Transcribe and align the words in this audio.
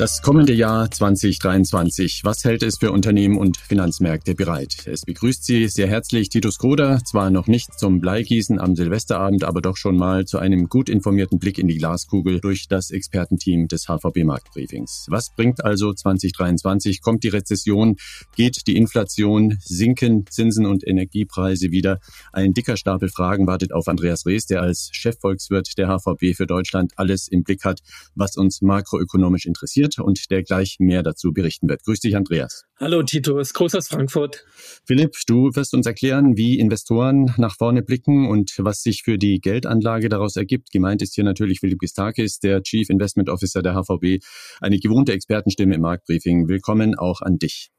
Das 0.00 0.22
kommende 0.22 0.54
Jahr 0.54 0.90
2023. 0.90 2.22
Was 2.24 2.42
hält 2.44 2.62
es 2.62 2.78
für 2.78 2.90
Unternehmen 2.90 3.36
und 3.36 3.58
Finanzmärkte 3.58 4.34
bereit? 4.34 4.86
Es 4.86 5.02
begrüßt 5.02 5.44
Sie 5.44 5.68
sehr 5.68 5.88
herzlich 5.88 6.30
Titus 6.30 6.56
Kroder, 6.56 7.04
zwar 7.04 7.28
noch 7.28 7.48
nicht 7.48 7.78
zum 7.78 8.00
Bleigießen 8.00 8.58
am 8.58 8.76
Silvesterabend, 8.76 9.44
aber 9.44 9.60
doch 9.60 9.76
schon 9.76 9.98
mal 9.98 10.24
zu 10.24 10.38
einem 10.38 10.70
gut 10.70 10.88
informierten 10.88 11.38
Blick 11.38 11.58
in 11.58 11.68
die 11.68 11.76
Glaskugel 11.76 12.40
durch 12.40 12.66
das 12.66 12.90
Expertenteam 12.90 13.68
des 13.68 13.88
HVB 13.88 14.24
Marktbriefings. 14.24 15.04
Was 15.10 15.34
bringt 15.36 15.62
also 15.66 15.92
2023? 15.92 17.02
Kommt 17.02 17.22
die 17.22 17.28
Rezession? 17.28 17.96
Geht 18.34 18.66
die 18.68 18.78
Inflation? 18.78 19.58
Sinken 19.60 20.24
Zinsen 20.30 20.64
und 20.64 20.82
Energiepreise 20.86 21.72
wieder? 21.72 22.00
Ein 22.32 22.54
dicker 22.54 22.78
Stapel 22.78 23.10
Fragen 23.10 23.46
wartet 23.46 23.74
auf 23.74 23.86
Andreas 23.86 24.24
Rees, 24.24 24.46
der 24.46 24.62
als 24.62 24.88
Chefvolkswirt 24.92 25.76
der 25.76 25.88
HVB 25.88 26.34
für 26.34 26.46
Deutschland 26.46 26.92
alles 26.96 27.28
im 27.28 27.42
Blick 27.42 27.66
hat, 27.66 27.80
was 28.14 28.38
uns 28.38 28.62
makroökonomisch 28.62 29.44
interessiert 29.44 29.89
wird 29.96 30.06
und 30.06 30.30
der 30.30 30.42
gleich 30.42 30.76
mehr 30.78 31.02
dazu 31.02 31.32
berichten 31.32 31.68
wird. 31.68 31.84
Grüß 31.84 32.00
dich, 32.00 32.16
Andreas. 32.16 32.64
Hallo, 32.78 33.02
Titus. 33.02 33.52
Groß 33.52 33.74
aus 33.74 33.88
Frankfurt. 33.88 34.44
Philipp, 34.84 35.14
du 35.26 35.50
wirst 35.54 35.74
uns 35.74 35.86
erklären, 35.86 36.36
wie 36.36 36.58
Investoren 36.58 37.32
nach 37.36 37.56
vorne 37.56 37.82
blicken 37.82 38.28
und 38.28 38.54
was 38.58 38.82
sich 38.82 39.02
für 39.02 39.18
die 39.18 39.40
Geldanlage 39.40 40.08
daraus 40.08 40.36
ergibt. 40.36 40.70
Gemeint 40.70 41.02
ist 41.02 41.14
hier 41.14 41.24
natürlich 41.24 41.60
Philipp 41.60 41.78
Gistakis, 41.78 42.38
der 42.38 42.62
Chief 42.62 42.88
Investment 42.88 43.28
Officer 43.28 43.62
der 43.62 43.74
HVB, 43.74 44.24
eine 44.60 44.78
gewohnte 44.78 45.12
Expertenstimme 45.12 45.74
im 45.74 45.82
Marktbriefing. 45.82 46.48
Willkommen 46.48 46.96
auch 46.96 47.20
an 47.20 47.38
dich. 47.38 47.70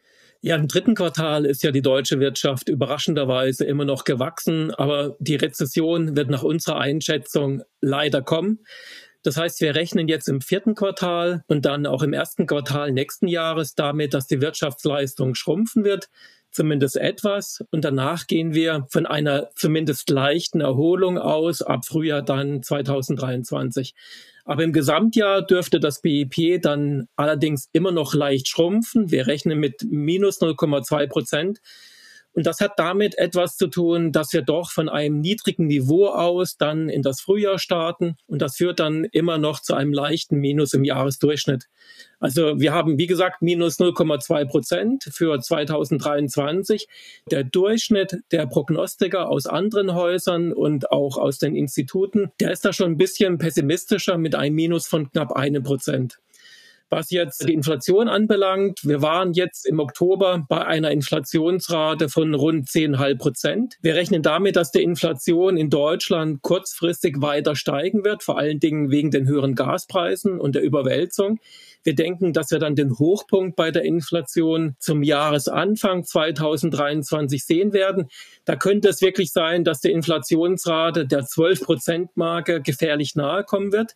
Ja, 0.41 0.55
im 0.55 0.69
dritten 0.69 0.95
Quartal 0.95 1.45
ist 1.45 1.65
ja 1.65 1.73
die 1.73 1.83
deutsche 1.83 2.21
Wirtschaft 2.21 2.69
überraschenderweise 2.69 3.65
immer 3.65 3.85
noch 3.85 4.05
gewachsen, 4.05 4.73
aber 4.73 5.17
die 5.19 5.35
Rezession 5.35 6.15
wird 6.15 6.31
nach 6.31 6.45
unserer 6.45 6.79
Einschätzung 6.79 7.63
leider 7.89 8.23
kommen. 8.23 8.61
Das 9.23 9.37
heißt, 9.37 9.61
wir 9.61 9.75
rechnen 9.75 10.09
jetzt 10.09 10.29
im 10.29 10.41
vierten 10.41 10.75
Quartal 10.75 11.43
und 11.49 11.65
dann 11.65 11.87
auch 11.87 12.03
im 12.03 12.13
ersten 12.13 12.47
Quartal 12.47 12.93
nächsten 12.93 13.27
Jahres 13.27 13.75
damit, 13.75 14.15
dass 14.15 14.27
die 14.27 14.41
Wirtschaftsleistung 14.41 15.35
schrumpfen 15.35 15.85
wird, 15.85 16.09
zumindest 16.51 16.97
etwas. 16.97 17.65
Und 17.71 17.85
danach 17.85 18.27
gehen 18.27 18.55
wir 18.55 18.87
von 18.91 19.07
einer 19.07 19.51
zumindest 19.57 20.09
leichten 20.11 20.61
Erholung 20.61 21.19
aus 21.19 21.63
ab 21.63 21.85
Frühjahr 21.85 22.23
dann 22.23 22.63
2023. 22.63 23.95
Aber 24.45 24.63
im 24.63 24.73
Gesamtjahr 24.73 25.43
dürfte 25.43 25.79
das 25.79 26.01
BIP 26.01 26.63
dann 26.63 27.09
allerdings 27.17 27.69
immer 27.73 27.91
noch 27.91 28.15
leicht 28.15 28.49
schrumpfen. 28.49 29.11
Wir 29.11 29.27
rechnen 29.27 29.59
mit 29.59 29.85
minus 29.91 30.41
0,2 30.41 31.07
Prozent. 31.07 31.59
Und 32.39 32.47
das 32.47 32.61
hat 32.61 32.79
damit 32.79 33.19
etwas 33.19 33.57
zu 33.57 33.67
tun, 33.67 34.13
dass 34.13 34.33
wir 34.33 34.43
doch 34.43 34.71
von 34.71 34.89
einem 34.89 35.21
niedrigen 35.21 35.67
Niveau 35.67 36.07
aus 36.07 36.57
dann 36.57 36.89
in 36.89 37.03
das 37.03 37.21
Frühjahr 37.21 37.59
starten. 37.59 38.17
Und 38.29 38.43
das 38.43 38.55
führt 38.55 38.79
dann 38.79 39.03
immer 39.11 39.39
noch 39.39 39.59
zu 39.59 39.75
einem 39.75 39.93
leichten 39.93 40.37
Minus 40.37 40.73
im 40.73 40.85
Jahresdurchschnitt. 40.85 41.65
Also 42.21 42.61
wir 42.61 42.73
haben, 42.73 42.97
wie 42.97 43.09
gesagt, 43.09 43.43
minus 43.43 43.81
0,2 43.81 44.45
Prozent 44.45 45.09
für 45.13 45.41
2023. 45.41 46.87
Der 47.29 47.43
Durchschnitt 47.43 48.19
der 48.31 48.47
Prognostiker 48.47 49.29
aus 49.29 49.47
anderen 49.47 49.95
Häusern 49.95 50.53
und 50.53 50.93
auch 50.93 51.19
aus 51.19 51.41
den 51.41 51.57
Instituten, 51.57 52.31
der 52.39 52.53
ist 52.53 52.65
da 52.65 52.73
schon 52.73 52.93
ein 52.93 52.99
bisschen 52.99 53.39
pessimistischer 53.39 54.17
mit 54.17 54.37
einem 54.37 54.55
Minus 54.55 54.87
von 54.87 55.11
knapp 55.11 55.33
einem 55.33 55.65
Prozent. 55.65 56.21
Was 56.91 57.11
jetzt 57.11 57.47
die 57.47 57.53
Inflation 57.53 58.09
anbelangt, 58.09 58.81
wir 58.83 59.03
waren 59.03 59.35
jetzt 59.35 59.67
im 59.67 59.79
Oktober 59.79 60.47
bei 60.49 60.65
einer 60.65 60.91
Inflationsrate 60.91 62.09
von 62.09 62.35
rund 62.35 62.67
10,5 62.67 63.19
Prozent. 63.19 63.79
Wir 63.83 63.95
rechnen 63.95 64.23
damit, 64.23 64.57
dass 64.57 64.71
die 64.71 64.83
Inflation 64.83 65.59
in 65.59 65.69
Deutschland 65.69 66.41
kurzfristig 66.41 67.21
weiter 67.21 67.57
steigen 67.57 68.05
wird, 68.05 68.23
vor 68.23 68.39
allen 68.39 68.59
Dingen 68.59 68.91
wegen 68.91 69.11
den 69.11 69.27
höheren 69.27 69.55
Gaspreisen 69.55 70.41
und 70.41 70.55
der 70.55 70.63
Überwälzung. 70.63 71.41
Wir 71.83 71.95
denken, 71.95 72.33
dass 72.33 72.51
wir 72.51 72.59
dann 72.59 72.75
den 72.75 72.99
Hochpunkt 72.99 73.55
bei 73.55 73.71
der 73.71 73.85
Inflation 73.85 74.75
zum 74.79 75.03
Jahresanfang 75.03 76.05
2023 76.05 77.45
sehen 77.45 77.75
werden. 77.75 78.09
Da 78.47 78.57
könnte 78.57 78.89
es 78.89 79.03
wirklich 79.03 79.31
sein, 79.33 79.63
dass 79.63 79.81
die 79.81 79.93
Inflationsrate 79.93 81.07
der 81.07 81.27
12 81.27 81.63
Prozent 81.63 82.17
Marke 82.17 82.63
gefährlich 82.63 83.15
nahe 83.15 83.45
kommen 83.45 83.73
wird. 83.73 83.95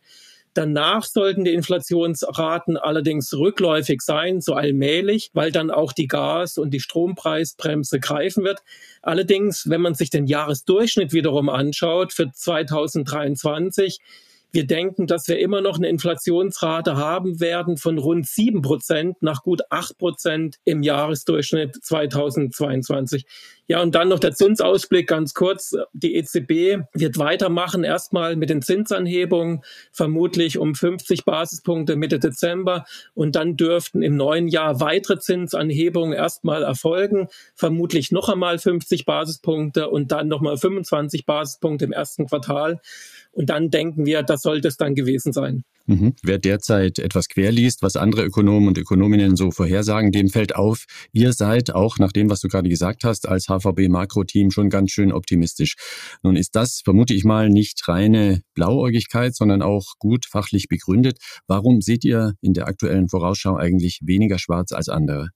Danach 0.55 1.05
sollten 1.05 1.45
die 1.45 1.55
Inflationsraten 1.55 2.77
allerdings 2.77 3.33
rückläufig 3.33 4.03
sein, 4.03 4.41
so 4.41 4.53
allmählich, 4.55 5.31
weil 5.33 5.51
dann 5.51 5.71
auch 5.71 5.93
die 5.93 6.09
Gas- 6.09 6.59
und 6.59 6.71
die 6.71 6.81
Strompreisbremse 6.81 8.01
greifen 8.01 8.45
wird. 8.45 8.63
Allerdings, 9.01 9.69
wenn 9.71 9.81
man 9.81 9.95
sich 9.95 10.11
den 10.11 10.27
Jahresdurchschnitt 10.27 11.13
wiederum 11.13 11.49
anschaut 11.49 12.13
für 12.13 12.31
2023, 12.31 13.99
wir 14.53 14.67
denken, 14.67 15.07
dass 15.07 15.29
wir 15.29 15.39
immer 15.39 15.61
noch 15.61 15.79
eine 15.79 15.89
Inflationsrate 15.89 16.97
haben 16.97 17.41
werden 17.41 17.79
von 17.79 17.99
rund 17.99 18.27
sieben 18.27 18.63
Prozent 18.63 19.23
nach 19.23 19.43
gut 19.43 19.63
acht 19.71 19.97
Prozent 19.99 20.59
im 20.65 20.83
Jahresdurchschnitt 20.83 21.83
2022. 21.83 23.25
Ja, 23.69 23.81
und 23.81 23.95
dann 23.95 24.09
noch 24.09 24.19
der 24.19 24.35
Zinsausblick 24.35 25.09
ganz 25.09 25.33
kurz. 25.33 25.75
Die 25.95 26.17
EZB 26.17 26.85
wird 26.93 27.17
weitermachen, 27.17 27.85
erstmal 27.85 28.37
mit 28.37 28.51
den 28.51 28.61
Zinsanhebungen, 28.61 29.63
vermutlich 29.93 30.59
um 30.59 30.75
50 30.75 31.25
Basispunkte 31.25 31.97
Mitte 31.97 32.19
Dezember. 32.19 32.85
Und 33.15 33.35
dann 33.35 33.57
dürften 33.57 34.03
im 34.03 34.17
neuen 34.17 34.49
Jahr 34.49 34.81
weitere 34.81 35.19
Zinsanhebungen 35.19 36.13
erstmal 36.13 36.65
erfolgen, 36.65 37.29
vermutlich 37.55 38.13
noch 38.13 38.29
einmal 38.29 38.59
50 38.59 39.07
Basispunkte 39.07 39.89
und 39.89 40.13
dann 40.13 40.29
nochmal 40.29 40.59
25 40.59 41.25
Basispunkte 41.25 41.87
im 41.87 41.93
ersten 41.93 42.27
Quartal. 42.27 42.81
Und 43.33 43.49
dann 43.49 43.71
denken 43.71 44.07
wir, 44.07 44.23
das 44.23 44.43
sollte 44.43 44.69
es 44.69 44.77
dann 44.77 44.95
gewesen 44.95 45.33
sein. 45.33 45.65
Mhm. 45.87 46.15
Wer 46.23 46.39
derzeit 46.39 46.99
etwas 46.99 47.29
querliest, 47.29 47.83
was 47.83 47.97
andere 47.97 48.25
Ökonomen 48.25 48.69
und 48.69 48.79
Ökonominnen 48.79 49.37
so 49.37 49.51
vorhersagen, 49.51 50.13
dem 50.13 50.29
fällt 50.29 50.55
auf, 50.55 50.85
ihr 51.13 51.33
seid 51.33 51.75
auch 51.75 51.99
nach 51.99 52.13
dem, 52.13 52.31
was 52.31 52.41
du 52.41 52.49
gerade 52.49 52.69
gesagt 52.69 53.05
hast, 53.05 53.27
als 53.29 53.47
HVB-Makro-Team 53.49 54.51
schon 54.51 54.71
ganz 54.71 54.91
schön 54.93 55.13
optimistisch. 55.13 55.75
Nun 56.23 56.37
ist 56.37 56.55
das, 56.55 56.83
vermute 56.85 57.15
ich 57.15 57.25
mal, 57.25 57.49
nicht 57.49 57.89
reine 57.89 58.43
Blauäugigkeit, 58.55 59.35
sondern 59.35 59.63
auch 59.63 59.95
gut 59.99 60.27
fachlich 60.27 60.69
begründet. 60.69 61.19
Warum 61.47 61.81
seht 61.81 62.05
ihr 62.05 62.35
in 62.41 62.53
der 62.53 62.69
aktuellen 62.69 63.09
Vorausschau 63.09 63.57
eigentlich 63.57 64.01
weniger 64.05 64.39
schwarz 64.39 64.73
als 64.73 64.89
andere? 64.89 65.31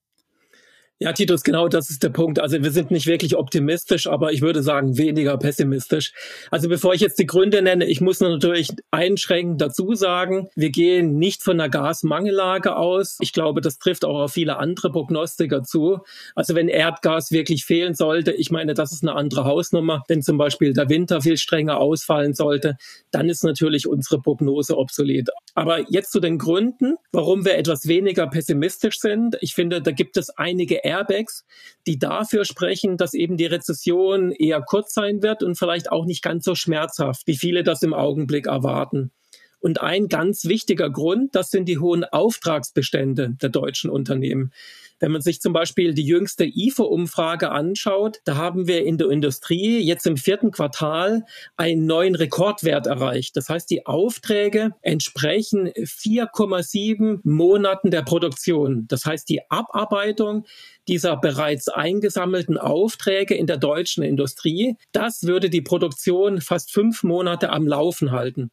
Ja, 0.99 1.13
Titus, 1.13 1.43
genau 1.43 1.69
das 1.69 1.91
ist 1.91 2.03
der 2.03 2.09
Punkt. 2.09 2.41
Also 2.41 2.63
wir 2.63 2.71
sind 2.71 2.91
nicht 2.91 3.07
wirklich 3.07 3.37
optimistisch, 3.37 4.07
aber 4.07 4.33
ich 4.33 4.41
würde 4.41 4.63
sagen 4.63 4.97
weniger 4.97 5.37
pessimistisch. 5.37 6.15
Also 6.51 6.71
bevor 6.71 6.95
ich 6.95 7.03
jetzt 7.03 7.19
die 7.19 7.27
Gründe 7.27 7.61
nenne, 7.61 7.85
ich 7.85 8.01
muss 8.01 8.21
natürlich 8.21 8.71
einschränkend 8.91 9.61
dazu 9.61 9.93
sagen, 9.93 10.49
wir 10.57 10.71
gehen 10.71 11.19
nicht 11.19 11.43
von 11.43 11.61
einer 11.61 11.69
Gasmangellage 11.69 12.77
aus. 12.77 13.19
Ich 13.21 13.35
glaube, 13.35 13.61
das 13.61 13.79
trifft 13.79 14.07
auch 14.07 14.23
auf 14.23 14.33
viele 14.33 14.57
andere 14.57 14.91
Prognostiker 14.91 15.63
zu. 15.63 15.99
Also 16.35 16.55
wenn 16.55 16.69
Erdgas 16.69 17.31
wirklich 17.31 17.67
fehlen 17.67 17.93
sollte, 17.93 18.33
ich 18.33 18.51
meine, 18.51 18.73
das 18.73 18.91
ist 18.91 19.03
eine 19.03 19.15
andere 19.15 19.45
Hausnummer. 19.45 20.03
Wenn 20.09 20.23
zum 20.23 20.39
Beispiel 20.39 20.73
der 20.73 20.89
Winter 20.89 21.21
viel 21.21 21.37
strenger 21.37 21.77
ausfallen 21.77 22.33
sollte, 22.33 22.79
dann 23.11 23.29
ist 23.29 23.45
natürlich 23.45 23.87
unsere 23.87 24.23
Prognose 24.23 24.79
obsolet. 24.79 25.29
Aber 25.55 25.91
jetzt 25.91 26.11
zu 26.11 26.21
den 26.21 26.39
Gründen, 26.39 26.97
warum 27.13 27.45
wir 27.45 27.59
etwas 27.59 27.87
weniger 27.87 28.27
pessimistisch 28.29 28.99
sind. 28.99 29.37
Ich 29.43 29.53
finde, 29.53 29.83
da 29.83 29.91
gibt 29.91 30.17
es 30.17 30.31
einige 30.31 30.86
Airbags, 30.87 31.45
die 31.87 31.99
dafür 31.99 32.45
sprechen, 32.45 32.97
dass 32.97 33.15
eben 33.15 33.37
die 33.37 33.47
Rezession 33.47 34.33
eher 34.33 34.63
kurz 34.63 34.95
sein 34.95 35.23
wird 35.23 35.43
und 35.43 35.57
vielleicht 35.57 35.91
auch 35.93 36.07
nicht 36.07 36.23
ganz 36.23 36.45
so 36.45 36.55
schmerzhaft, 36.55 37.27
wie 37.27 37.37
viele 37.37 37.63
das 37.63 37.83
im 37.83 37.93
Augenblick 37.93 38.47
erwarten. 38.47 39.11
Und 39.61 39.81
ein 39.81 40.09
ganz 40.09 40.45
wichtiger 40.45 40.91
Grund, 40.91 41.35
das 41.35 41.51
sind 41.51 41.67
die 41.67 41.79
hohen 41.79 42.05
Auftragsbestände 42.05 43.37
der 43.41 43.49
deutschen 43.49 43.91
Unternehmen. 43.91 44.53
Wenn 44.99 45.13
man 45.13 45.21
sich 45.21 45.41
zum 45.41 45.53
Beispiel 45.53 45.93
die 45.95 46.07
jüngste 46.07 46.45
IFO-Umfrage 46.45 47.51
anschaut, 47.51 48.19
da 48.25 48.37
haben 48.37 48.67
wir 48.67 48.85
in 48.85 48.97
der 48.99 49.11
Industrie 49.11 49.79
jetzt 49.79 50.07
im 50.07 50.17
vierten 50.17 50.51
Quartal 50.51 51.25
einen 51.57 51.87
neuen 51.87 52.15
Rekordwert 52.15 52.87
erreicht. 52.87 53.37
Das 53.37 53.49
heißt, 53.49 53.71
die 53.71 53.87
Aufträge 53.87 54.71
entsprechen 54.81 55.69
4,7 55.69 57.21
Monaten 57.25 57.91
der 57.91 58.03
Produktion. 58.03 58.87
Das 58.89 59.05
heißt, 59.05 59.29
die 59.29 59.41
Abarbeitung 59.51 60.47
dieser 60.89 61.17
bereits 61.17 61.69
eingesammelten 61.69 62.57
Aufträge 62.57 63.35
in 63.35 63.47
der 63.47 63.59
deutschen 63.59 64.03
Industrie, 64.03 64.77
das 64.93 65.25
würde 65.25 65.51
die 65.51 65.63
Produktion 65.63 66.41
fast 66.41 66.73
fünf 66.73 67.03
Monate 67.03 67.51
am 67.51 67.67
Laufen 67.67 68.13
halten. 68.13 68.51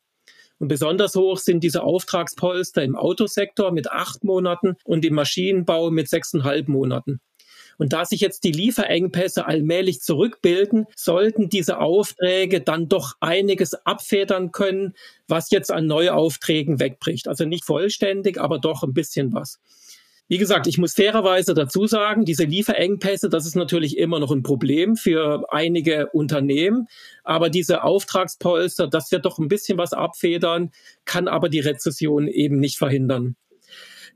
Und 0.63 0.69
besonders 0.69 1.13
hoch 1.15 1.39
sind 1.39 1.61
diese 1.61 1.83
Auftragspolster 1.83 2.83
im 2.83 2.95
Autosektor 2.95 3.73
mit 3.73 3.91
acht 3.91 4.23
Monaten 4.23 4.77
und 4.85 5.03
im 5.03 5.13
Maschinenbau 5.13 5.91
mit 5.91 6.07
sechseinhalb 6.07 6.69
Monaten. 6.69 7.19
Und 7.77 7.91
da 7.91 8.05
sich 8.05 8.21
jetzt 8.21 8.45
die 8.45 8.53
Lieferengpässe 8.53 9.45
allmählich 9.45 9.99
zurückbilden, 9.99 10.85
sollten 10.95 11.49
diese 11.49 11.79
Aufträge 11.79 12.61
dann 12.61 12.87
doch 12.87 13.15
einiges 13.19 13.73
abfedern 13.73 14.53
können, 14.53 14.93
was 15.27 15.51
jetzt 15.51 15.69
an 15.69 15.85
Neuaufträgen 15.85 16.79
wegbricht. 16.79 17.27
Also 17.27 17.43
nicht 17.43 17.65
vollständig, 17.65 18.39
aber 18.39 18.57
doch 18.57 18.83
ein 18.83 18.93
bisschen 18.93 19.33
was. 19.33 19.59
Wie 20.33 20.39
gesagt, 20.39 20.65
ich 20.65 20.79
muss 20.79 20.95
fairerweise 20.95 21.53
dazu 21.53 21.85
sagen, 21.85 22.25
diese 22.25 22.45
Lieferengpässe, 22.45 23.29
das 23.29 23.45
ist 23.45 23.55
natürlich 23.55 23.99
immer 23.99 24.17
noch 24.17 24.31
ein 24.31 24.41
Problem 24.41 24.95
für 24.95 25.45
einige 25.53 26.07
Unternehmen. 26.09 26.87
Aber 27.23 27.51
diese 27.51 27.83
Auftragspolster, 27.83 28.87
das 28.87 29.11
wird 29.11 29.25
doch 29.25 29.37
ein 29.37 29.47
bisschen 29.47 29.77
was 29.77 29.93
abfedern, 29.93 30.71
kann 31.05 31.27
aber 31.27 31.49
die 31.49 31.59
Rezession 31.59 32.27
eben 32.27 32.57
nicht 32.59 32.79
verhindern. 32.79 33.35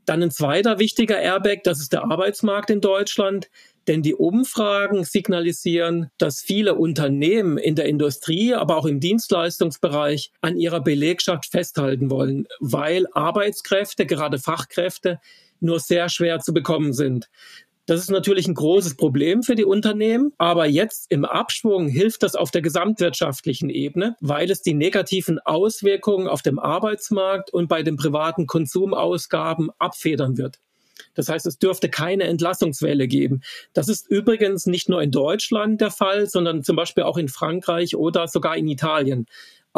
Dann 0.06 0.20
ein 0.20 0.32
zweiter 0.32 0.80
wichtiger 0.80 1.20
Airbag, 1.20 1.58
das 1.62 1.78
ist 1.78 1.92
der 1.92 2.02
Arbeitsmarkt 2.02 2.70
in 2.70 2.80
Deutschland. 2.80 3.48
Denn 3.86 4.02
die 4.02 4.16
Umfragen 4.16 5.04
signalisieren, 5.04 6.10
dass 6.18 6.40
viele 6.40 6.74
Unternehmen 6.74 7.58
in 7.58 7.76
der 7.76 7.86
Industrie, 7.86 8.54
aber 8.54 8.76
auch 8.76 8.86
im 8.86 8.98
Dienstleistungsbereich 8.98 10.32
an 10.40 10.56
ihrer 10.56 10.82
Belegschaft 10.82 11.46
festhalten 11.46 12.10
wollen, 12.10 12.48
weil 12.58 13.06
Arbeitskräfte, 13.12 14.04
gerade 14.04 14.38
Fachkräfte, 14.38 15.20
nur 15.60 15.80
sehr 15.80 16.08
schwer 16.08 16.40
zu 16.40 16.52
bekommen 16.52 16.92
sind. 16.92 17.28
Das 17.88 18.00
ist 18.00 18.10
natürlich 18.10 18.46
ein 18.46 18.54
großes 18.54 18.98
Problem 18.98 19.42
für 19.42 19.54
die 19.54 19.64
Unternehmen, 19.64 20.34
aber 20.36 20.66
jetzt 20.66 21.10
im 21.10 21.24
Abschwung 21.24 21.88
hilft 21.88 22.22
das 22.22 22.34
auf 22.34 22.50
der 22.50 22.60
gesamtwirtschaftlichen 22.60 23.70
Ebene, 23.70 24.14
weil 24.20 24.50
es 24.50 24.60
die 24.60 24.74
negativen 24.74 25.38
Auswirkungen 25.38 26.28
auf 26.28 26.42
dem 26.42 26.58
Arbeitsmarkt 26.58 27.50
und 27.50 27.66
bei 27.66 27.82
den 27.82 27.96
privaten 27.96 28.46
Konsumausgaben 28.46 29.70
abfedern 29.78 30.36
wird. 30.36 30.58
Das 31.14 31.30
heißt, 31.30 31.46
es 31.46 31.58
dürfte 31.58 31.88
keine 31.88 32.24
Entlassungswelle 32.24 33.08
geben. 33.08 33.40
Das 33.72 33.88
ist 33.88 34.06
übrigens 34.10 34.66
nicht 34.66 34.90
nur 34.90 35.02
in 35.02 35.10
Deutschland 35.10 35.80
der 35.80 35.90
Fall, 35.90 36.26
sondern 36.26 36.62
zum 36.62 36.76
Beispiel 36.76 37.04
auch 37.04 37.16
in 37.16 37.28
Frankreich 37.28 37.96
oder 37.96 38.28
sogar 38.28 38.56
in 38.56 38.68
Italien. 38.68 39.26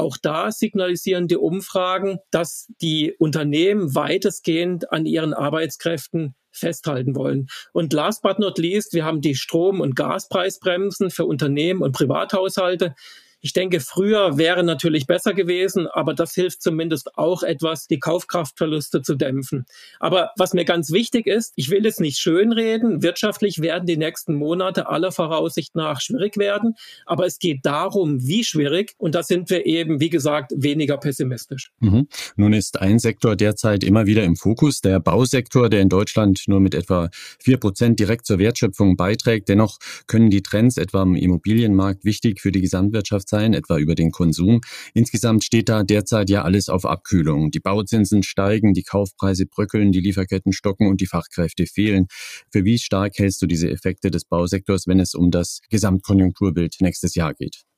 Auch 0.00 0.16
da 0.16 0.50
signalisieren 0.50 1.28
die 1.28 1.36
Umfragen, 1.36 2.20
dass 2.30 2.68
die 2.80 3.14
Unternehmen 3.18 3.94
weitestgehend 3.94 4.90
an 4.90 5.04
ihren 5.04 5.34
Arbeitskräften 5.34 6.34
festhalten 6.50 7.14
wollen. 7.14 7.48
Und 7.72 7.92
last 7.92 8.22
but 8.22 8.38
not 8.38 8.58
least, 8.58 8.94
wir 8.94 9.04
haben 9.04 9.20
die 9.20 9.34
Strom- 9.34 9.80
und 9.80 9.96
Gaspreisbremsen 9.96 11.10
für 11.10 11.26
Unternehmen 11.26 11.82
und 11.82 11.92
Privathaushalte. 11.92 12.94
Ich 13.40 13.52
denke, 13.52 13.80
früher 13.80 14.36
wäre 14.36 14.62
natürlich 14.62 15.06
besser 15.06 15.32
gewesen, 15.32 15.86
aber 15.86 16.12
das 16.14 16.34
hilft 16.34 16.62
zumindest 16.62 17.16
auch 17.16 17.42
etwas, 17.42 17.86
die 17.86 17.98
Kaufkraftverluste 17.98 19.00
zu 19.00 19.14
dämpfen. 19.14 19.64
Aber 19.98 20.30
was 20.36 20.52
mir 20.52 20.64
ganz 20.64 20.92
wichtig 20.92 21.26
ist, 21.26 21.52
ich 21.56 21.70
will 21.70 21.86
es 21.86 22.00
nicht 22.00 22.18
schönreden. 22.18 23.02
Wirtschaftlich 23.02 23.60
werden 23.60 23.86
die 23.86 23.96
nächsten 23.96 24.34
Monate 24.34 24.88
aller 24.88 25.10
Voraussicht 25.10 25.74
nach 25.74 26.00
schwierig 26.00 26.36
werden. 26.36 26.74
Aber 27.06 27.24
es 27.24 27.38
geht 27.38 27.60
darum, 27.64 28.26
wie 28.26 28.44
schwierig. 28.44 28.94
Und 28.98 29.14
da 29.14 29.22
sind 29.22 29.48
wir 29.48 29.64
eben, 29.64 30.00
wie 30.00 30.10
gesagt, 30.10 30.52
weniger 30.54 30.98
pessimistisch. 30.98 31.70
Mhm. 31.80 32.08
Nun 32.36 32.52
ist 32.52 32.80
ein 32.80 32.98
Sektor 32.98 33.36
derzeit 33.36 33.84
immer 33.84 34.06
wieder 34.06 34.24
im 34.24 34.36
Fokus, 34.36 34.82
der 34.82 35.00
Bausektor, 35.00 35.70
der 35.70 35.80
in 35.80 35.88
Deutschland 35.88 36.42
nur 36.46 36.60
mit 36.60 36.74
etwa 36.74 37.08
vier 37.38 37.56
Prozent 37.56 37.98
direkt 37.98 38.26
zur 38.26 38.38
Wertschöpfung 38.38 38.96
beiträgt. 38.96 39.48
Dennoch 39.48 39.78
können 40.06 40.28
die 40.28 40.42
Trends 40.42 40.76
etwa 40.76 41.02
im 41.02 41.14
Immobilienmarkt 41.14 42.04
wichtig 42.04 42.40
für 42.40 42.52
die 42.52 42.60
Gesamtwirtschaft 42.60 43.29
sein, 43.30 43.54
etwa 43.54 43.78
über 43.78 43.94
den 43.94 44.10
Konsum. 44.10 44.60
Insgesamt 44.92 45.44
steht 45.44 45.70
da 45.70 45.82
derzeit 45.82 46.28
ja 46.28 46.42
alles 46.42 46.68
auf 46.68 46.84
Abkühlung. 46.84 47.50
Die 47.50 47.60
Bauzinsen 47.60 48.22
steigen, 48.22 48.74
die 48.74 48.82
Kaufpreise 48.82 49.46
bröckeln, 49.46 49.92
die 49.92 50.00
Lieferketten 50.00 50.52
stocken 50.52 50.88
und 50.88 51.00
die 51.00 51.06
Fachkräfte 51.06 51.64
fehlen. 51.64 52.08
Für 52.52 52.64
wie 52.66 52.78
stark 52.78 53.18
hältst 53.18 53.40
du 53.40 53.46
diese 53.46 53.70
Effekte 53.70 54.10
des 54.10 54.26
Bausektors, 54.26 54.86
wenn 54.86 55.00
es 55.00 55.14
um 55.14 55.30
das 55.30 55.60
Gesamtkonjunkturbild 55.70 56.76
nächstes 56.80 57.14
Jahr 57.14 57.32
geht? 57.32 57.69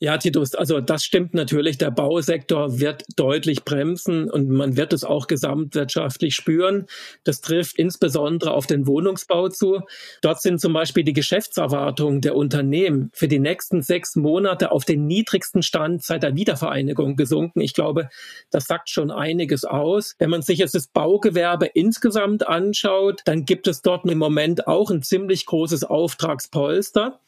Ja, 0.00 0.16
Titus, 0.16 0.54
also 0.54 0.80
das 0.80 1.02
stimmt 1.02 1.34
natürlich. 1.34 1.76
Der 1.76 1.90
Bausektor 1.90 2.78
wird 2.78 3.02
deutlich 3.16 3.64
bremsen 3.64 4.30
und 4.30 4.48
man 4.48 4.76
wird 4.76 4.92
es 4.92 5.02
auch 5.02 5.26
gesamtwirtschaftlich 5.26 6.36
spüren. 6.36 6.86
Das 7.24 7.40
trifft 7.40 7.76
insbesondere 7.80 8.52
auf 8.52 8.68
den 8.68 8.86
Wohnungsbau 8.86 9.48
zu. 9.48 9.80
Dort 10.22 10.40
sind 10.40 10.60
zum 10.60 10.72
Beispiel 10.72 11.02
die 11.02 11.14
Geschäftserwartungen 11.14 12.20
der 12.20 12.36
Unternehmen 12.36 13.10
für 13.12 13.26
die 13.26 13.40
nächsten 13.40 13.82
sechs 13.82 14.14
Monate 14.14 14.70
auf 14.70 14.84
den 14.84 15.08
niedrigsten 15.08 15.64
Stand 15.64 16.04
seit 16.04 16.22
der 16.22 16.36
Wiedervereinigung 16.36 17.16
gesunken. 17.16 17.60
Ich 17.60 17.74
glaube, 17.74 18.08
das 18.50 18.66
sagt 18.66 18.90
schon 18.90 19.10
einiges 19.10 19.64
aus. 19.64 20.14
Wenn 20.20 20.30
man 20.30 20.42
sich 20.42 20.60
jetzt 20.60 20.76
das 20.76 20.86
Baugewerbe 20.86 21.66
insgesamt 21.66 22.46
anschaut, 22.46 23.22
dann 23.24 23.44
gibt 23.44 23.66
es 23.66 23.82
dort 23.82 24.04
im 24.08 24.18
Moment 24.18 24.68
auch 24.68 24.92
ein 24.92 25.02
ziemlich 25.02 25.44
großes 25.46 25.82
Auftragspolster. 25.82 27.18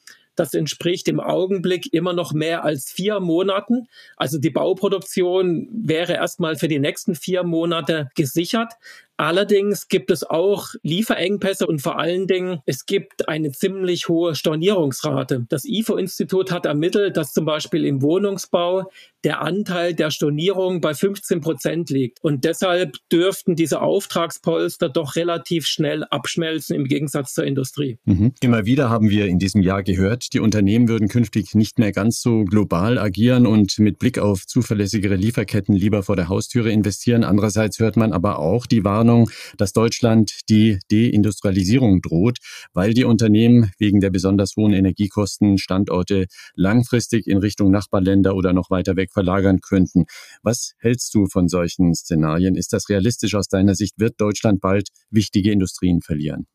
Das 0.40 0.54
entspricht 0.54 1.06
im 1.08 1.20
Augenblick 1.20 1.92
immer 1.92 2.14
noch 2.14 2.32
mehr 2.32 2.64
als 2.64 2.90
vier 2.90 3.20
Monaten. 3.20 3.88
Also 4.16 4.38
die 4.38 4.48
Bauproduktion 4.48 5.69
wäre 5.70 6.14
erstmal 6.14 6.56
für 6.56 6.66
die 6.66 6.78
nächsten 6.78 7.14
vier 7.14 7.42
Monate 7.42 8.08
gesichert. 8.14 8.72
Allerdings 9.20 9.88
gibt 9.88 10.11
es 10.11 10.25
auch 10.25 10.69
Lieferengpässe 10.82 11.67
und 11.67 11.82
vor 11.82 11.99
allen 11.99 12.26
Dingen, 12.26 12.61
es 12.64 12.87
gibt 12.87 13.28
eine 13.28 13.52
ziemlich 13.52 14.08
hohe 14.08 14.34
Stornierungsrate. 14.34 15.44
Das 15.50 15.67
IFO-Institut 15.67 16.50
hat 16.50 16.64
ermittelt, 16.64 17.19
dass 17.19 17.34
zum 17.34 17.44
Beispiel 17.44 17.84
im 17.84 18.00
Wohnungsbau 18.00 18.90
der 19.22 19.43
Anteil 19.43 19.92
der 19.92 20.11
Stornierung 20.11 20.80
bei 20.80 20.95
15 20.95 21.42
Prozent 21.42 21.90
liegt. 21.90 22.25
Und 22.25 22.45
deshalb 22.45 22.97
dürften 23.12 23.56
diese 23.56 23.83
Auftragspolster 23.83 24.88
doch 24.88 25.16
relativ 25.16 25.66
schnell 25.66 26.04
abschmelzen 26.04 26.75
im 26.75 26.85
Gegensatz 26.85 27.35
zur 27.35 27.45
Industrie. 27.45 27.99
Mhm. 28.06 28.33
Immer 28.40 28.64
wieder 28.64 28.88
haben 28.88 29.11
wir 29.11 29.26
in 29.26 29.38
diesem 29.38 29.61
Jahr 29.61 29.83
gehört, 29.83 30.33
die 30.33 30.40
Unternehmen 30.40 30.88
würden 30.88 31.09
künftig 31.09 31.54
nicht 31.54 31.78
mehr 31.78 31.92
ganz 31.92 32.23
so 32.23 32.45
global 32.45 32.99
agieren 32.99 33.47
und 33.47 33.78
mit 33.80 33.99
Blick 33.99 34.18
auf 34.18 34.47
zuverlässigere 34.47 35.16
Lieferketten 35.16 35.75
lieber 35.75 36.02
vor 36.02 36.16
der 36.16 36.30
Haustüre 36.30 36.71
investieren. 36.71 37.23
Andererseits 37.23 37.78
hört 37.80 37.99
man 37.99 38.14
aber 38.14 38.38
auch 38.38 38.64
die 38.64 38.83
Warnung, 38.83 39.10
Warnung, 39.11 39.31
dass 39.57 39.73
Deutschland 39.73 40.33
die 40.49 40.79
Deindustrialisierung 40.90 42.00
droht, 42.00 42.38
weil 42.73 42.95
die 42.95 43.05
Unternehmen 43.05 43.73
wegen 43.79 44.00
der 44.00 44.11
besonders 44.11 44.55
hohen 44.57 44.73
Energiekosten 44.73 45.59
Standorte 45.59 46.26
langfristig 46.55 47.26
in 47.26 47.38
Richtung 47.38 47.71
Nachbarländer 47.71 48.37
oder 48.37 48.52
noch 48.52 48.71
weiter 48.71 48.97
weg 48.97 49.11
verlagern 49.12 49.61
könnten. 49.61 50.05
Was 50.43 50.75
hältst 50.79 51.14
du 51.14 51.26
von 51.26 51.49
solchen 51.49 51.95
Szenarien? 51.95 52.55
Ist 52.55 52.73
das 52.73 52.88
realistisch 52.88 53.35
aus 53.35 53.49
deiner 53.49 53.75
Sicht? 53.75 53.99
Wird 53.99 54.21
Deutschland 54.21 54.61
bald 54.61 54.88
wichtige 55.11 55.50
Industrien 55.50 56.02
verlieren? 56.02 56.47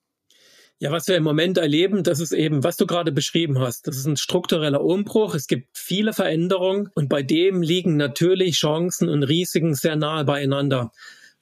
Ja, 0.79 0.91
was 0.91 1.07
wir 1.07 1.15
im 1.15 1.23
Moment 1.23 1.57
erleben, 1.57 2.03
das 2.03 2.19
ist 2.19 2.33
eben, 2.33 2.63
was 2.65 2.75
du 2.75 2.85
gerade 2.85 3.13
beschrieben 3.13 3.59
hast. 3.59 3.87
Das 3.87 3.95
ist 3.95 4.05
ein 4.05 4.17
struktureller 4.17 4.81
Umbruch. 4.81 5.33
Es 5.33 5.47
gibt 5.47 5.69
viele 5.73 6.11
Veränderungen 6.11 6.89
und 6.95 7.07
bei 7.07 7.23
dem 7.23 7.61
liegen 7.61 7.95
natürlich 7.95 8.57
Chancen 8.57 9.07
und 9.07 9.23
Risiken 9.23 9.73
sehr 9.73 9.95
nahe 9.95 10.25
beieinander. 10.25 10.91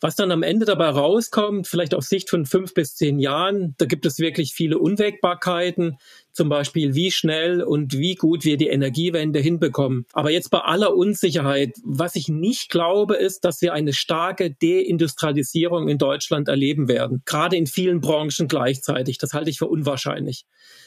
Was 0.03 0.17
dann 0.17 0.31
am 0.31 0.43
Ende 0.43 0.65
dabei 0.65 0.89
rauskommt, 0.89 1.65
vielleicht 1.65 1.95
aus 1.95 2.10
Sicht 2.10 2.29
von 2.29 2.45
fünf 2.45 2.74
bis 2.74 2.93
zehn 2.93 3.19
Jahren, 3.19 3.74
da 3.77 3.86
gibt 3.86 4.05
es 4.05 4.19
wirklich 4.19 4.51
viele 4.53 4.77
Unwägbarkeiten, 4.77 5.98
zum 6.33 6.50
Beispiel 6.50 6.93
wie 6.93 7.10
schnell 7.10 7.63
und 7.63 7.93
wie 7.98 8.15
gut 8.15 8.43
wir 8.43 8.57
die 8.57 8.67
Energiewende 8.67 9.39
hinbekommen. 9.39 10.05
Aber 10.12 10.29
jetzt 10.29 10.50
bei 10.50 10.60
aller 10.60 10.93
Unsicherheit, 10.93 11.77
was 11.86 12.17
ich 12.17 12.27
nicht 12.27 12.69
glaube, 12.69 13.15
ist, 13.15 13.45
dass 13.45 13.62
wir 13.62 13.72
eine 13.72 13.93
starke 13.93 14.51
Deindustrialisierung 14.51 15.88
in 15.88 16.00
Deutschland 16.00 16.50
erleben 16.50 16.89
werden, 16.89 17.22
gerade 17.24 17.55
in 17.55 17.65
vielen 17.65 18.01
Branchen 18.01 18.50
gleichzeitig. 18.50 19.19
Das 19.19 19.31
halte 19.31 19.51
ich 19.51 19.57
für 19.57 19.67
unwahrscheinlich. 19.67 20.43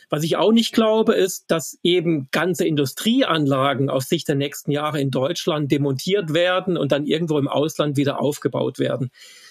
Was 0.09 0.23
ich 0.23 0.37
auch 0.37 0.53
nicht 0.53 0.73
glaube, 0.73 1.15
ist, 1.15 1.51
dass 1.51 1.79
eben 1.83 2.29
ganze 2.31 2.65
Industrieanlagen 2.65 3.91
aus 3.91 4.09
Sicht 4.09 4.29
der 4.29 4.37
nächsten 4.37 4.71
Jahre 4.71 5.01
in 5.01 5.11
Deutschland 5.11 5.73
demontiert 5.73 6.33
werden 6.33 6.77
und 6.77 6.93
dann 6.93 7.07
irgendwo 7.07 7.39
im 7.39 7.49
Ausland 7.49 7.97
wieder 7.97 8.21
aufgebaut 8.21 8.79
werden. 8.79 9.11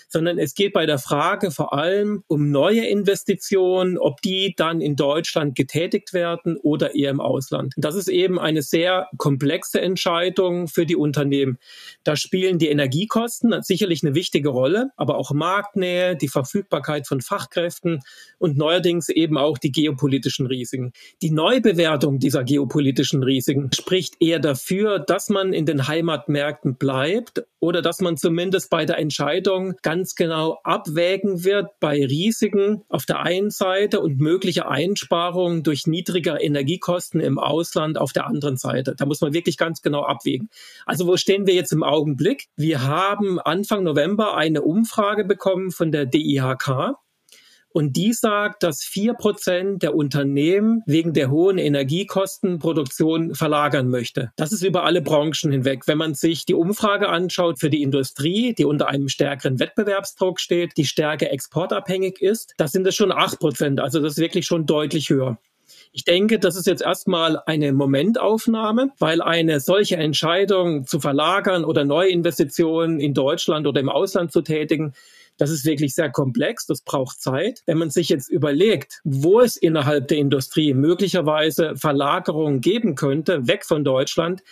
Sondern 0.09 0.37
es 0.37 0.55
geht 0.55 0.73
bei 0.73 0.85
der 0.85 0.99
Frage 0.99 1.51
vor 1.51 1.73
allem 1.73 2.23
um 2.27 2.51
neue 2.51 2.85
Investitionen, 2.87 3.97
ob 3.97 4.21
die 4.21 4.53
dann 4.55 4.81
in 4.81 4.95
Deutschland 4.95 5.55
getätigt 5.55 6.13
werden 6.13 6.57
oder 6.57 6.95
eher 6.95 7.11
im 7.11 7.19
Ausland. 7.19 7.73
Das 7.77 7.95
ist 7.95 8.07
eben 8.07 8.39
eine 8.39 8.61
sehr 8.61 9.09
komplexe 9.17 9.81
Entscheidung 9.81 10.67
für 10.67 10.85
die 10.85 10.95
Unternehmen. 10.95 11.57
Da 12.03 12.15
spielen 12.15 12.59
die 12.59 12.69
Energiekosten 12.69 13.61
sicherlich 13.61 14.03
eine 14.03 14.15
wichtige 14.15 14.49
Rolle, 14.49 14.91
aber 14.95 15.17
auch 15.17 15.31
Marktnähe, 15.31 16.15
die 16.15 16.27
Verfügbarkeit 16.27 17.07
von 17.07 17.21
Fachkräften 17.21 18.01
und 18.37 18.57
neuerdings 18.57 19.09
eben 19.09 19.37
auch 19.37 19.57
die 19.57 19.71
geopolitischen 19.71 20.45
Risiken. 20.45 20.93
Die 21.21 21.31
Neubewertung 21.31 22.19
dieser 22.19 22.43
geopolitischen 22.43 23.23
Risiken 23.23 23.71
spricht 23.73 24.15
eher 24.21 24.39
dafür, 24.39 24.99
dass 24.99 25.29
man 25.29 25.53
in 25.53 25.65
den 25.65 25.87
Heimatmärkten 25.87 26.75
bleibt 26.75 27.43
oder 27.59 27.81
dass 27.81 27.99
man 27.99 28.17
zumindest 28.17 28.69
bei 28.69 28.85
der 28.85 28.99
Entscheidung 28.99 29.75
ganz 29.81 29.94
genau 30.15 30.59
abwägen 30.63 31.43
wird 31.43 31.79
bei 31.79 32.05
Risiken 32.05 32.83
auf 32.89 33.05
der 33.05 33.21
einen 33.21 33.49
Seite 33.49 34.01
und 34.01 34.19
mögliche 34.19 34.67
Einsparungen 34.67 35.63
durch 35.63 35.87
niedrigere 35.87 36.41
Energiekosten 36.41 37.21
im 37.21 37.39
Ausland 37.39 37.97
auf 37.97 38.11
der 38.11 38.27
anderen 38.27 38.57
Seite. 38.57 38.95
Da 38.97 39.05
muss 39.05 39.21
man 39.21 39.33
wirklich 39.33 39.57
ganz 39.57 39.81
genau 39.81 40.03
abwägen. 40.03 40.49
Also 40.85 41.07
wo 41.07 41.17
stehen 41.17 41.47
wir 41.47 41.53
jetzt 41.53 41.71
im 41.71 41.83
Augenblick? 41.83 42.47
Wir 42.57 42.83
haben 42.83 43.39
Anfang 43.39 43.83
November 43.83 44.35
eine 44.35 44.61
Umfrage 44.61 45.23
bekommen 45.23 45.71
von 45.71 45.91
der 45.91 46.05
DIHK. 46.05 46.95
Und 47.75 47.97
die 47.97 48.13
sagt, 48.13 48.63
dass 48.63 48.83
vier 48.83 49.15
Prozent 49.15 49.83
der 49.83 49.95
Unternehmen 49.95 50.81
wegen 50.85 51.11
der 51.11 51.29
hohen 51.29 51.57
Energiekosten 51.57 52.57
Produktion 52.57 53.35
verlagern 53.35 53.89
möchte. 53.89 54.31
Das 54.37 54.53
ist 54.53 54.63
über 54.63 54.85
alle 54.85 55.01
Branchen 55.01 55.51
hinweg. 55.51 55.85
Wenn 55.85 55.97
man 55.97 56.13
sich 56.13 56.45
die 56.45 56.53
Umfrage 56.53 57.09
anschaut 57.09 57.59
für 57.59 57.69
die 57.69 57.83
Industrie, 57.83 58.53
die 58.53 58.63
unter 58.63 58.87
einem 58.87 59.09
stärkeren 59.09 59.59
Wettbewerbsdruck 59.59 60.39
steht, 60.39 60.77
die 60.77 60.85
stärker 60.85 61.29
exportabhängig 61.33 62.21
ist, 62.21 62.53
da 62.55 62.69
sind 62.69 62.87
es 62.87 62.95
schon 62.95 63.11
acht 63.11 63.39
Prozent. 63.39 63.81
Also 63.81 63.99
das 63.99 64.13
ist 64.13 64.19
wirklich 64.19 64.45
schon 64.45 64.65
deutlich 64.65 65.09
höher. 65.09 65.37
Ich 65.91 66.05
denke, 66.05 66.39
das 66.39 66.55
ist 66.55 66.67
jetzt 66.67 66.81
erstmal 66.81 67.41
eine 67.45 67.73
Momentaufnahme, 67.73 68.91
weil 68.99 69.21
eine 69.21 69.59
solche 69.59 69.97
Entscheidung 69.97 70.87
zu 70.87 71.01
verlagern 71.01 71.65
oder 71.65 71.83
Neuinvestitionen 71.83 73.01
in 73.01 73.13
Deutschland 73.13 73.67
oder 73.67 73.81
im 73.81 73.89
Ausland 73.89 74.31
zu 74.31 74.41
tätigen, 74.43 74.93
das 75.37 75.49
ist 75.49 75.65
wirklich 75.65 75.95
sehr 75.95 76.11
komplex, 76.11 76.65
das 76.65 76.81
braucht 76.81 77.21
Zeit. 77.21 77.61
Wenn 77.65 77.77
man 77.77 77.89
sich 77.89 78.09
jetzt 78.09 78.29
überlegt, 78.29 79.01
wo 79.03 79.41
es 79.41 79.57
innerhalb 79.57 80.07
der 80.07 80.17
Industrie 80.17 80.73
möglicherweise 80.73 81.75
Verlagerungen 81.75 82.61
geben 82.61 82.95
könnte, 82.95 83.47
weg 83.47 83.65
von 83.65 83.83
Deutschland, 83.83 84.43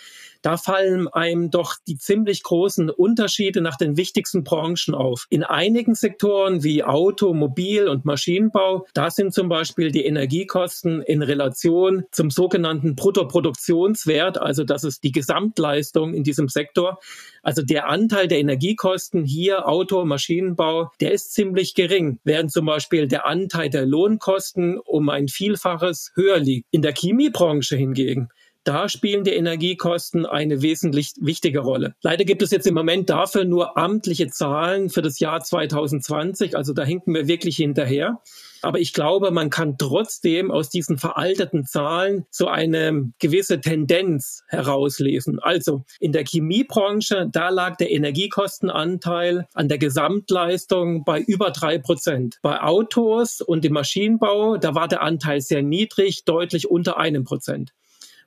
da 0.44 0.58
fallen 0.58 1.08
einem 1.08 1.50
doch 1.50 1.76
die 1.88 1.96
ziemlich 1.96 2.42
großen 2.42 2.90
Unterschiede 2.90 3.62
nach 3.62 3.78
den 3.78 3.96
wichtigsten 3.96 4.44
Branchen 4.44 4.94
auf. 4.94 5.26
In 5.30 5.42
einigen 5.42 5.94
Sektoren 5.94 6.62
wie 6.62 6.84
Auto, 6.84 7.32
Mobil 7.32 7.88
und 7.88 8.04
Maschinenbau, 8.04 8.86
da 8.92 9.10
sind 9.10 9.32
zum 9.32 9.48
Beispiel 9.48 9.90
die 9.90 10.04
Energiekosten 10.04 11.00
in 11.00 11.22
Relation 11.22 12.04
zum 12.10 12.30
sogenannten 12.30 12.94
Bruttoproduktionswert, 12.94 14.36
also 14.36 14.64
das 14.64 14.84
ist 14.84 15.02
die 15.02 15.12
Gesamtleistung 15.12 16.12
in 16.12 16.24
diesem 16.24 16.48
Sektor. 16.48 16.98
Also 17.42 17.62
der 17.62 17.88
Anteil 17.88 18.28
der 18.28 18.38
Energiekosten 18.38 19.24
hier, 19.24 19.66
Auto, 19.66 20.04
Maschinenbau, 20.04 20.90
der 21.00 21.12
ist 21.12 21.32
ziemlich 21.32 21.74
gering, 21.74 22.18
während 22.22 22.52
zum 22.52 22.66
Beispiel 22.66 23.08
der 23.08 23.26
Anteil 23.26 23.70
der 23.70 23.86
Lohnkosten 23.86 24.78
um 24.78 25.08
ein 25.08 25.28
Vielfaches 25.28 26.12
höher 26.14 26.38
liegt. 26.38 26.66
In 26.70 26.82
der 26.82 26.92
Chemiebranche 26.92 27.76
hingegen, 27.76 28.28
da 28.64 28.88
spielen 28.88 29.24
die 29.24 29.34
Energiekosten 29.34 30.26
eine 30.26 30.62
wesentlich 30.62 31.12
wichtige 31.20 31.60
Rolle. 31.60 31.94
Leider 32.02 32.24
gibt 32.24 32.42
es 32.42 32.50
jetzt 32.50 32.66
im 32.66 32.74
Moment 32.74 33.10
dafür 33.10 33.44
nur 33.44 33.76
amtliche 33.76 34.28
Zahlen 34.28 34.88
für 34.88 35.02
das 35.02 35.20
Jahr 35.20 35.40
2020. 35.40 36.56
Also 36.56 36.72
da 36.72 36.82
hinken 36.82 37.14
wir 37.14 37.28
wirklich 37.28 37.56
hinterher. 37.56 38.20
Aber 38.62 38.80
ich 38.80 38.94
glaube, 38.94 39.30
man 39.30 39.50
kann 39.50 39.76
trotzdem 39.76 40.50
aus 40.50 40.70
diesen 40.70 40.96
veralteten 40.96 41.66
Zahlen 41.66 42.24
so 42.30 42.48
eine 42.48 43.12
gewisse 43.18 43.60
Tendenz 43.60 44.42
herauslesen. 44.48 45.38
Also 45.38 45.84
in 46.00 46.12
der 46.12 46.24
Chemiebranche, 46.24 47.28
da 47.30 47.50
lag 47.50 47.76
der 47.76 47.90
Energiekostenanteil 47.90 49.46
an 49.52 49.68
der 49.68 49.76
Gesamtleistung 49.76 51.04
bei 51.04 51.20
über 51.20 51.50
drei 51.50 51.78
Prozent. 51.78 52.38
Bei 52.40 52.62
Autos 52.62 53.42
und 53.42 53.66
im 53.66 53.74
Maschinenbau, 53.74 54.56
da 54.56 54.74
war 54.74 54.88
der 54.88 55.02
Anteil 55.02 55.42
sehr 55.42 55.62
niedrig, 55.62 56.24
deutlich 56.24 56.70
unter 56.70 56.96
einem 56.96 57.24
Prozent. 57.24 57.74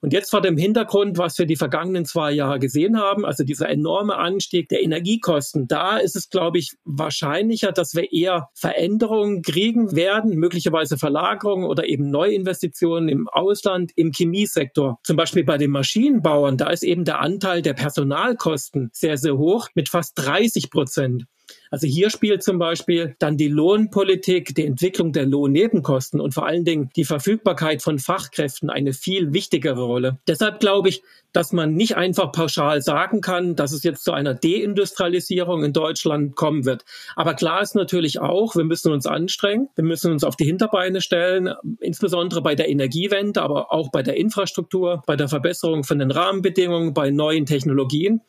Und 0.02 0.14
jetzt 0.14 0.32
vor 0.32 0.42
dem 0.42 0.58
Hintergrund, 0.58 1.18
was 1.18 1.38
wir 1.38 1.46
die 1.46 1.56
vergangenen 1.56 2.06
zwei 2.06 2.32
Jahre 2.32 2.60
gesehen 2.60 2.98
haben, 2.98 3.26
also 3.26 3.44
dieser 3.44 3.70
enorme 3.70 4.18
Anstieg 4.18 4.70
der 4.70 4.84
Energiekosten, 4.84 5.68
da 5.68 5.98
ist 5.98 6.16
es, 6.16 6.30
glaube 6.30 6.60
ich, 6.60 6.74
wahrscheinlicher, 6.86 7.72
dass 7.72 7.96
wir 7.96 8.12
eher 8.12 8.50
Veränderungen 8.54 9.42
kriegen 9.42 9.96
werden, 9.96 10.36
möglicherweise 10.36 10.98
Verlagerungen 10.98 11.66
oder 11.66 11.88
eben 11.88 12.10
Neuinvestitionen 12.10 13.10
im 13.10 13.28
Ausland, 13.28 13.92
im 13.96 14.12
Chemiesektor. 14.12 15.00
Zum 15.04 15.18
Beispiel 15.18 15.44
bei 15.44 15.58
den 15.58 15.72
Maschinenbauern, 15.72 16.58
da 16.58 16.70
ist 16.70 16.84
eben 16.84 17.06
der 17.06 17.20
Anteil 17.20 17.62
der 17.62 17.74
Personalkosten 17.74 18.90
sehr, 18.94 19.18
sehr 19.18 19.38
hoch 19.38 19.70
mit 19.76 19.90
fast 19.90 20.14
30 20.18 20.70
Prozent. 20.70 21.26
Also 21.72 21.88
hier 21.88 22.10
spielt 22.10 22.44
zum 22.44 22.60
Beispiel 22.60 23.16
dann 23.20 23.38
die 23.38 23.48
Lohnpolitik, 23.48 24.56
die 24.56 24.66
Entwicklung 24.66 25.12
der 25.12 25.26
Lohnnebenkosten 25.26 26.20
und 26.20 26.34
vor 26.34 26.46
allen 26.46 26.66
Dingen 26.66 26.90
die 26.96 27.06
Verfügbarkeit 27.06 27.82
von 27.82 28.00
Fachkräften 28.00 28.70
eine 28.70 28.94
viel 28.94 29.34
wichtigere 29.34 29.84
Rolle. 29.84 30.20
Deshalb 30.28 30.60
glaube 30.60 30.90
ich, 30.90 31.04
dass 31.34 31.52
man 31.52 31.74
nicht 31.74 31.98
einfach 31.98 32.32
pauschal 32.32 32.82
sagen 32.82 33.22
kann, 33.22 33.56
dass 33.56 33.72
es 33.72 33.84
jetzt 33.84 34.04
zu 34.04 34.12
einer 34.12 34.34
Deindustrialisierung 34.34 35.64
in 35.64 35.74
Deutschland 35.74 36.36
kommen 36.36 36.66
wird. 36.66 36.84
Aber 37.16 37.34
klar 37.34 37.62
ist 37.62 37.76
natürlich 37.76 38.20
auch, 38.20 38.56
wir 38.56 38.64
müssen 38.64 38.92
uns 38.92 39.06
anstrengen, 39.06 39.70
wir 39.76 39.84
müssen 39.84 40.12
uns 40.12 40.24
auf 40.24 40.36
die 40.36 40.46
Hinterbeine 40.46 41.02
stellen, 41.02 41.54
insbesondere 41.80 42.42
bei 42.42 42.56
der 42.56 42.70
Energiewende, 42.70 43.42
aber 43.42 43.72
auch 43.72 43.92
bei 43.92 44.02
der 44.02 44.18
Infrastruktur, 44.18 45.04
bei 45.06 45.16
der 45.16 45.28
Verbesserung 45.28 45.84
von 45.84 46.00
den 46.00 46.12
Rahmenbedingungen, 46.12 46.94
bei 46.94 47.12
neuen 47.12 47.46
Technologien. 47.46 48.22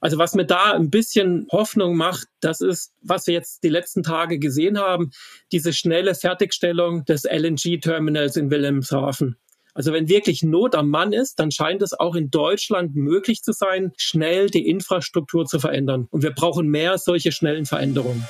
Also 0.00 0.18
was 0.18 0.34
mir 0.34 0.44
da 0.44 0.72
ein 0.72 0.90
bisschen 0.90 1.46
Hoffnung 1.50 1.96
macht, 1.96 2.28
das 2.40 2.60
ist, 2.60 2.92
was 3.02 3.26
wir 3.26 3.34
jetzt 3.34 3.64
die 3.64 3.68
letzten 3.68 4.02
Tage 4.02 4.38
gesehen 4.38 4.78
haben, 4.78 5.10
diese 5.52 5.72
schnelle 5.72 6.14
Fertigstellung 6.14 7.04
des 7.04 7.24
LNG-Terminals 7.24 8.36
in 8.36 8.50
Wilhelmshaven. 8.50 9.36
Also 9.74 9.92
wenn 9.92 10.08
wirklich 10.08 10.42
Not 10.42 10.74
am 10.74 10.88
Mann 10.88 11.12
ist, 11.12 11.38
dann 11.38 11.52
scheint 11.52 11.82
es 11.82 11.92
auch 11.92 12.16
in 12.16 12.30
Deutschland 12.30 12.96
möglich 12.96 13.42
zu 13.42 13.52
sein, 13.52 13.92
schnell 13.96 14.50
die 14.50 14.68
Infrastruktur 14.68 15.46
zu 15.46 15.60
verändern. 15.60 16.08
Und 16.10 16.22
wir 16.22 16.32
brauchen 16.32 16.68
mehr 16.68 16.98
solche 16.98 17.30
schnellen 17.30 17.64
Veränderungen. 17.64 18.26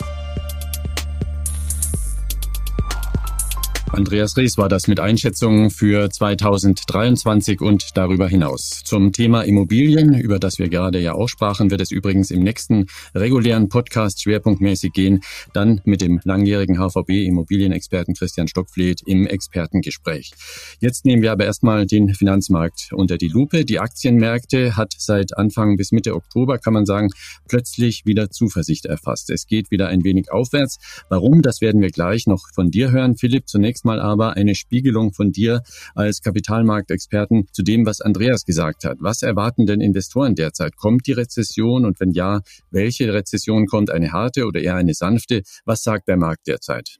Andreas 3.98 4.36
Rees 4.36 4.56
war 4.56 4.68
das 4.68 4.86
mit 4.86 5.00
Einschätzungen 5.00 5.70
für 5.70 6.08
2023 6.08 7.60
und 7.60 7.96
darüber 7.96 8.28
hinaus. 8.28 8.82
Zum 8.84 9.10
Thema 9.10 9.42
Immobilien, 9.42 10.14
über 10.14 10.38
das 10.38 10.60
wir 10.60 10.68
gerade 10.68 11.00
ja 11.00 11.14
auch 11.14 11.26
sprachen, 11.28 11.72
wird 11.72 11.80
es 11.80 11.90
übrigens 11.90 12.30
im 12.30 12.44
nächsten 12.44 12.86
regulären 13.12 13.68
Podcast 13.68 14.22
schwerpunktmäßig 14.22 14.92
gehen, 14.92 15.22
dann 15.52 15.80
mit 15.84 16.00
dem 16.00 16.20
langjährigen 16.22 16.78
HVB 16.78 17.26
Immobilienexperten 17.26 18.14
Christian 18.14 18.46
Stockfleet 18.46 19.02
im 19.04 19.26
Expertengespräch. 19.26 20.30
Jetzt 20.78 21.04
nehmen 21.04 21.22
wir 21.22 21.32
aber 21.32 21.46
erstmal 21.46 21.84
den 21.84 22.14
Finanzmarkt 22.14 22.90
unter 22.92 23.18
die 23.18 23.26
Lupe. 23.26 23.64
Die 23.64 23.80
Aktienmärkte 23.80 24.76
hat 24.76 24.94
seit 24.96 25.36
Anfang 25.36 25.76
bis 25.76 25.90
Mitte 25.90 26.14
Oktober, 26.14 26.58
kann 26.58 26.72
man 26.72 26.86
sagen, 26.86 27.08
plötzlich 27.48 28.06
wieder 28.06 28.30
Zuversicht 28.30 28.86
erfasst. 28.86 29.28
Es 29.30 29.48
geht 29.48 29.72
wieder 29.72 29.88
ein 29.88 30.04
wenig 30.04 30.30
aufwärts. 30.30 30.78
Warum, 31.08 31.42
das 31.42 31.60
werden 31.60 31.82
wir 31.82 31.90
gleich 31.90 32.28
noch 32.28 32.44
von 32.54 32.70
dir 32.70 32.92
hören. 32.92 33.16
Philipp, 33.16 33.48
zunächst 33.48 33.87
zunächst 33.88 34.00
mal 34.00 34.00
aber 34.00 34.36
eine 34.36 34.54
Spiegelung 34.54 35.12
von 35.12 35.32
dir 35.32 35.62
als 35.94 36.20
Kapitalmarktexperten 36.20 37.46
zu 37.52 37.62
dem, 37.62 37.86
was 37.86 38.00
Andreas 38.00 38.44
gesagt 38.44 38.84
hat. 38.84 38.98
Was 39.00 39.22
erwarten 39.22 39.66
denn 39.66 39.80
Investoren 39.80 40.34
derzeit? 40.34 40.76
Kommt 40.76 41.06
die 41.06 41.12
Rezession 41.12 41.86
und 41.86 41.98
wenn 42.00 42.10
ja, 42.10 42.40
welche 42.70 43.12
Rezession 43.12 43.66
kommt? 43.66 43.90
Eine 43.90 44.12
harte 44.12 44.46
oder 44.46 44.60
eher 44.60 44.76
eine 44.76 44.94
sanfte? 44.94 45.42
Was 45.64 45.82
sagt 45.82 46.08
der 46.08 46.18
Markt 46.18 46.46
derzeit? 46.46 46.98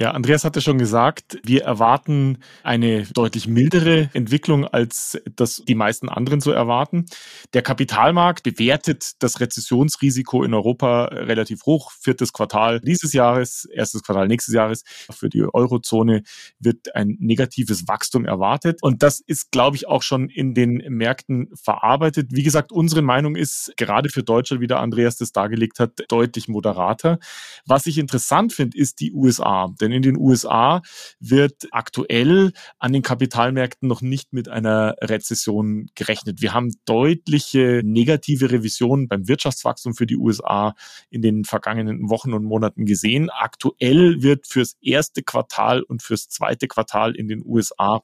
Ja, 0.00 0.12
Andreas 0.12 0.44
hatte 0.44 0.60
schon 0.60 0.78
gesagt, 0.78 1.40
wir 1.42 1.64
erwarten 1.64 2.38
eine 2.62 3.02
deutlich 3.14 3.48
mildere 3.48 4.10
Entwicklung, 4.12 4.64
als 4.64 5.20
das 5.34 5.60
die 5.66 5.74
meisten 5.74 6.08
anderen 6.08 6.40
so 6.40 6.52
erwarten. 6.52 7.06
Der 7.52 7.62
Kapitalmarkt 7.62 8.44
bewertet 8.44 9.14
das 9.18 9.40
Rezessionsrisiko 9.40 10.44
in 10.44 10.54
Europa 10.54 11.06
relativ 11.06 11.66
hoch. 11.66 11.90
Viertes 11.90 12.32
Quartal 12.32 12.78
dieses 12.78 13.12
Jahres, 13.12 13.64
erstes 13.64 14.04
Quartal 14.04 14.28
nächstes 14.28 14.54
Jahres. 14.54 14.84
Für 14.86 15.28
die 15.28 15.42
Eurozone 15.42 16.22
wird 16.60 16.94
ein 16.94 17.16
negatives 17.18 17.88
Wachstum 17.88 18.24
erwartet. 18.24 18.78
Und 18.82 19.02
das 19.02 19.18
ist, 19.18 19.50
glaube 19.50 19.74
ich, 19.74 19.88
auch 19.88 20.02
schon 20.02 20.28
in 20.28 20.54
den 20.54 20.76
Märkten 20.76 21.48
verarbeitet. 21.60 22.28
Wie 22.30 22.44
gesagt, 22.44 22.70
unsere 22.70 23.02
Meinung 23.02 23.34
ist 23.34 23.72
gerade 23.76 24.10
für 24.10 24.22
Deutschland, 24.22 24.62
wie 24.62 24.68
der 24.68 24.78
Andreas 24.78 25.16
das 25.16 25.32
dargelegt 25.32 25.80
hat, 25.80 26.04
deutlich 26.06 26.46
moderater. 26.46 27.18
Was 27.66 27.86
ich 27.86 27.98
interessant 27.98 28.52
finde, 28.52 28.78
ist 28.78 29.00
die 29.00 29.12
USA. 29.12 29.74
Denn 29.80 29.87
Denn 29.88 29.96
in 29.96 30.02
den 30.02 30.18
USA 30.18 30.82
wird 31.18 31.66
aktuell 31.70 32.52
an 32.78 32.92
den 32.92 33.02
Kapitalmärkten 33.02 33.88
noch 33.88 34.02
nicht 34.02 34.34
mit 34.34 34.48
einer 34.48 34.96
Rezession 35.00 35.86
gerechnet. 35.94 36.42
Wir 36.42 36.52
haben 36.52 36.74
deutliche 36.84 37.80
negative 37.82 38.50
Revisionen 38.50 39.08
beim 39.08 39.28
Wirtschaftswachstum 39.28 39.94
für 39.94 40.06
die 40.06 40.16
USA 40.16 40.74
in 41.08 41.22
den 41.22 41.44
vergangenen 41.44 42.10
Wochen 42.10 42.34
und 42.34 42.44
Monaten 42.44 42.84
gesehen. 42.84 43.30
Aktuell 43.30 44.22
wird 44.22 44.46
fürs 44.46 44.76
erste 44.82 45.22
Quartal 45.22 45.82
und 45.82 46.02
fürs 46.02 46.28
zweite 46.28 46.68
Quartal 46.68 47.16
in 47.16 47.28
den 47.28 47.42
USA 47.44 48.02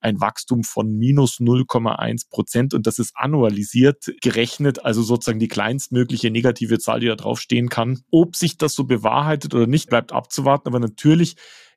ein 0.00 0.20
Wachstum 0.20 0.64
von 0.64 0.96
minus 0.96 1.40
0,1 1.40 2.30
Prozent 2.30 2.72
und 2.72 2.86
das 2.86 2.98
ist 2.98 3.12
annualisiert 3.16 4.12
gerechnet, 4.22 4.84
also 4.84 5.02
sozusagen 5.02 5.40
die 5.40 5.48
kleinstmögliche 5.48 6.30
negative 6.30 6.78
Zahl, 6.78 7.00
die 7.00 7.08
da 7.08 7.16
draufstehen 7.16 7.68
kann. 7.68 8.00
Ob 8.10 8.36
sich 8.36 8.56
das 8.56 8.74
so 8.74 8.84
bewahrheitet 8.84 9.54
oder 9.54 9.66
nicht, 9.66 9.90
bleibt 9.90 10.12
abzuwarten, 10.12 10.68
aber 10.68 10.78
natürlich 10.78 11.17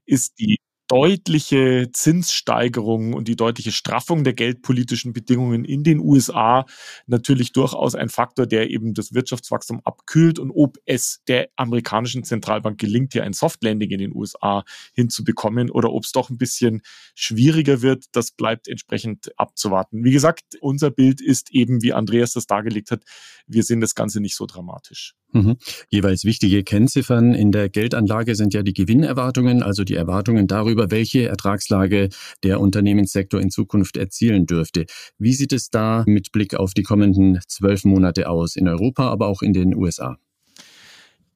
ist 0.06 0.40
die 0.40 0.58
deutliche 0.92 1.88
Zinssteigerung 1.94 3.14
und 3.14 3.30
die 3.30 3.38
deutliche 3.38 3.72
Straffung 3.72 4.26
der 4.26 4.34
geldpolitischen 4.34 5.14
Bedingungen 5.14 5.64
in 5.64 5.86
den 5.86 6.02
USA 6.02 6.66
natürlich 7.08 7.54
durchaus 7.54 7.96
ein 7.96 8.10
Faktor, 8.10 8.46
der 8.46 8.70
eben 8.70 8.94
das 8.94 9.14
Wirtschaftswachstum 9.14 9.80
abkühlt 9.86 10.38
und 10.38 10.52
ob 10.52 10.80
es 10.84 11.22
der 11.30 11.48
amerikanischen 11.56 12.26
Zentralbank 12.26 12.78
gelingt, 12.78 13.14
hier 13.14 13.24
ein 13.24 13.32
Softlanding 13.32 13.90
in 13.90 14.00
den 14.00 14.14
USA 14.14 14.66
hinzubekommen 14.94 15.72
oder 15.72 15.94
ob 15.94 16.04
es 16.04 16.12
doch 16.12 16.30
ein 16.30 16.38
bisschen 16.38 16.82
schwieriger 17.16 17.82
wird, 17.82 18.08
das 18.12 18.32
bleibt 18.32 18.68
entsprechend 18.68 19.32
abzuwarten. 19.40 20.04
Wie 20.04 20.12
gesagt, 20.12 20.58
unser 20.60 20.92
Bild 20.92 21.22
ist 21.22 21.52
eben, 21.52 21.82
wie 21.82 21.94
Andreas 21.94 22.34
das 22.34 22.48
dargelegt 22.48 22.92
hat, 22.92 23.06
wir 23.48 23.64
sehen 23.64 23.80
das 23.80 23.96
Ganze 23.96 24.20
nicht 24.20 24.36
so 24.36 24.46
dramatisch. 24.46 25.16
Mhm. 25.34 25.58
Jeweils 25.90 26.26
wichtige 26.26 26.64
Kennziffern 26.64 27.34
in 27.34 27.52
der 27.52 27.70
Geldanlage 27.70 28.36
sind 28.36 28.54
ja 28.54 28.64
die 28.64 28.74
Gewinnerwartungen, 28.74 29.64
also 29.64 29.84
die 29.84 29.96
Erwartungen 29.96 30.48
darüber, 30.48 30.92
welche 30.92 31.28
Ertragslage 31.28 32.10
der 32.44 32.60
Unternehmenssektor 32.60 33.40
in 33.40 33.50
Zukunft 33.50 33.98
erzielen 33.98 34.46
dürfte. 34.46 34.86
Wie 35.18 35.34
sieht 35.34 35.54
es 35.54 35.70
da 35.70 36.04
mit 36.06 36.32
Blick 36.32 36.56
auf 36.56 36.74
die 36.74 36.84
kommenden 36.84 37.40
zwölf 37.48 37.86
Monate 37.86 38.30
aus, 38.30 38.56
in 38.56 38.68
Europa, 38.68 39.10
aber 39.10 39.28
auch 39.28 39.42
in 39.42 39.54
den 39.54 39.76
USA? 39.76 40.18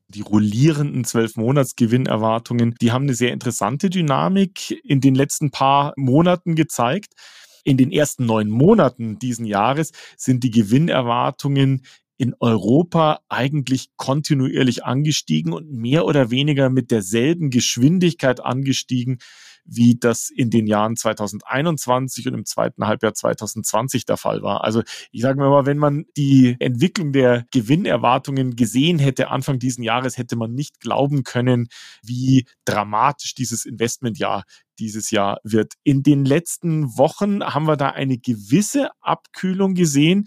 die 0.08 0.22
rollierenden 0.22 1.04
zwölf 1.04 1.36
Monatsgewinnerwartungen, 1.36 2.76
die 2.80 2.92
haben 2.92 3.04
eine 3.04 3.16
sehr 3.16 3.34
interessante 3.34 3.90
Dynamik 3.90 4.72
in 4.84 5.02
den 5.02 5.16
letzten 5.16 5.52
paar 5.52 5.94
Monaten 5.98 6.56
gezeigt. 6.56 7.14
In 7.64 7.78
den 7.78 7.92
ersten 7.92 8.26
neun 8.26 8.50
Monaten 8.50 9.18
diesen 9.18 9.46
Jahres 9.46 9.92
sind 10.16 10.44
die 10.44 10.52
Gewinnerwartungen 10.52 11.82
in 12.18 12.34
Europa 12.40 13.20
eigentlich 13.30 13.90
kontinuierlich 13.98 14.86
angestiegen 14.86 15.54
und 15.54 15.72
mehr 15.72 16.06
oder 16.06 16.32
weniger 16.32 16.70
mit 16.70 16.92
derselben 16.92 17.50
Geschwindigkeit 17.50 18.40
angestiegen, 18.40 19.20
wie 19.66 19.98
das 20.00 20.30
in 20.30 20.50
den 20.50 20.68
Jahren 20.68 20.96
2021 20.96 22.28
und 22.28 22.36
im 22.36 22.46
zweiten 22.46 22.86
Halbjahr 22.86 23.14
2020 23.14 24.06
der 24.06 24.18
Fall 24.18 24.44
war. 24.44 24.64
Also 24.64 24.84
ich 25.12 25.22
sage 25.22 25.40
mal, 25.40 25.66
wenn 25.66 25.80
man 25.80 26.06
die 26.16 26.56
Entwicklung 26.60 27.12
der 27.12 27.46
Gewinnerwartungen 27.52 28.56
gesehen 28.56 29.00
hätte 29.00 29.30
Anfang 29.30 29.60
diesen 29.60 29.84
Jahres, 29.84 30.18
hätte 30.18 30.36
man 30.36 30.54
nicht 30.54 30.80
glauben 30.80 31.24
können, 31.24 31.68
wie 32.04 32.46
dramatisch 32.64 33.34
dieses 33.34 33.66
Investmentjahr 33.66 34.44
dieses 34.78 35.10
Jahr 35.10 35.40
wird. 35.44 35.74
In 35.84 36.04
den 36.04 36.26
letzten 36.26 36.98
Wochen 36.98 37.44
haben 37.44 37.66
wir 37.66 37.78
da 37.78 37.90
eine 37.90 38.18
gewisse 38.18 38.90
Abkühlung 39.02 39.74
gesehen. 39.74 40.26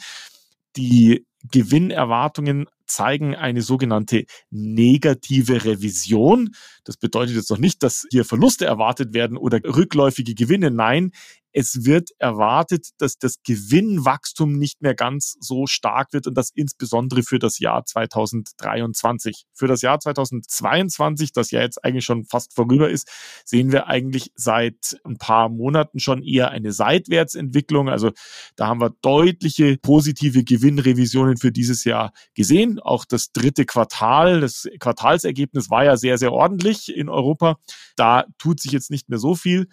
Die 0.77 1.27
Gewinnerwartungen 1.51 2.67
zeigen 2.87 3.37
eine 3.37 3.63
sogenannte 3.63 4.25
negative 4.51 5.65
Revision. 5.65 6.55
Das 6.85 6.97
bedeutet 6.97 7.37
jetzt 7.37 7.51
noch 7.51 7.59
nicht, 7.59 7.83
dass 7.83 8.07
hier 8.11 8.25
Verluste 8.25 8.65
erwartet 8.65 9.15
werden 9.15 9.37
oder 9.37 9.61
rückläufige 9.63 10.35
Gewinne. 10.35 10.71
Nein, 10.71 11.13
es 11.59 11.85
wird 11.85 12.11
erwartet, 12.21 12.91
dass 12.99 13.19
das 13.19 13.43
Gewinnwachstum 13.43 14.53
nicht 14.53 14.81
mehr 14.81 14.95
ganz 14.95 15.37
so 15.41 15.67
stark 15.67 16.13
wird 16.13 16.29
und 16.29 16.35
das 16.35 16.51
insbesondere 16.55 17.25
für 17.25 17.41
das 17.41 17.59
Jahr 17.59 17.85
2023. 17.85 19.43
Für 19.55 19.67
das 19.67 19.83
Jahr 19.83 19.99
2022, 19.99 21.33
das 21.33 21.51
ja 21.51 21.61
jetzt 21.61 21.85
eigentlich 21.85 22.05
schon 22.05 22.27
fast 22.27 22.55
vorüber 22.55 22.89
ist, 22.89 23.11
sehen 23.45 23.73
wir 23.73 23.89
eigentlich 23.89 24.31
seit 24.37 25.01
ein 25.03 25.19
paar 25.19 25.49
Monaten 25.49 25.99
schon 25.99 26.23
eher 26.23 26.53
eine 26.53 26.71
Seitwärtsentwicklung. 26.71 27.89
Also 27.89 28.13
da 28.55 28.69
haben 28.69 28.81
wir 28.81 28.95
deutliche 29.03 29.79
positive 29.79 30.45
Gewinnrevisionen 30.45 31.39
für 31.39 31.51
dieses 31.51 31.83
Jahr 31.83 32.13
gesehen. 32.35 32.79
Auch 32.79 33.05
das 33.05 33.33
dritte 33.33 33.65
Quartal, 33.65 34.43
das 34.43 34.69
Quartalsergebnis 34.79 35.71
war 35.71 35.85
ja 35.85 35.97
sehr, 35.97 36.19
sehr 36.19 36.33
ordentlich 36.33 36.95
in 36.95 37.09
Europa. 37.09 37.57
Da 37.97 38.27
tut 38.39 38.61
sich 38.61 38.71
jetzt 38.71 38.93
nicht 38.93 39.09
mehr 39.09 39.19
so 39.19 39.35
viel 39.35 39.67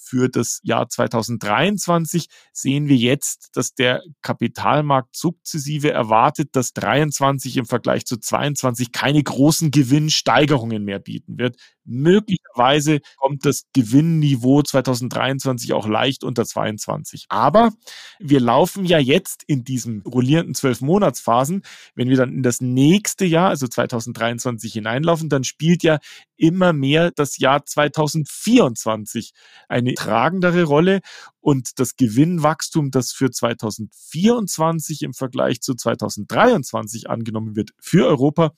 für 0.00 0.28
das 0.28 0.60
Jahr 0.62 0.88
2023 0.88 2.28
sehen 2.52 2.88
wir 2.88 2.96
jetzt, 2.96 3.50
dass 3.54 3.74
der 3.74 4.02
Kapitalmarkt 4.22 5.16
sukzessive 5.16 5.90
erwartet, 5.90 6.50
dass 6.52 6.72
23 6.72 7.56
im 7.56 7.66
Vergleich 7.66 8.06
zu 8.06 8.18
22 8.18 8.92
keine 8.92 9.22
großen 9.22 9.70
Gewinnsteigerungen 9.70 10.84
mehr 10.84 10.98
bieten 10.98 11.38
wird. 11.38 11.56
Möglicherweise 11.88 13.00
kommt 13.16 13.46
das 13.46 13.64
Gewinnniveau 13.72 14.62
2023 14.62 15.72
auch 15.72 15.88
leicht 15.88 16.22
unter 16.22 16.44
22. 16.44 17.26
Aber 17.30 17.72
wir 18.18 18.40
laufen 18.40 18.84
ja 18.84 18.98
jetzt 18.98 19.42
in 19.46 19.64
diesem 19.64 20.02
rollierenden 20.02 20.54
12-Monatsphasen. 20.54 21.62
Wenn 21.94 22.10
wir 22.10 22.18
dann 22.18 22.32
in 22.32 22.42
das 22.42 22.60
nächste 22.60 23.24
Jahr, 23.24 23.48
also 23.48 23.66
2023 23.66 24.72
hineinlaufen, 24.72 25.30
dann 25.30 25.44
spielt 25.44 25.82
ja 25.82 25.98
immer 26.36 26.72
mehr 26.72 27.10
das 27.10 27.38
Jahr 27.38 27.64
2024 27.64 29.32
eine 29.68 29.94
tragendere 29.94 30.64
Rolle 30.64 31.00
und 31.40 31.78
das 31.78 31.96
Gewinnwachstum, 31.96 32.90
das 32.90 33.12
für 33.12 33.30
2024 33.30 35.02
im 35.02 35.14
Vergleich 35.14 35.62
zu 35.62 35.74
2023 35.74 37.08
angenommen 37.08 37.56
wird 37.56 37.70
für 37.80 38.06
Europa, 38.06 38.52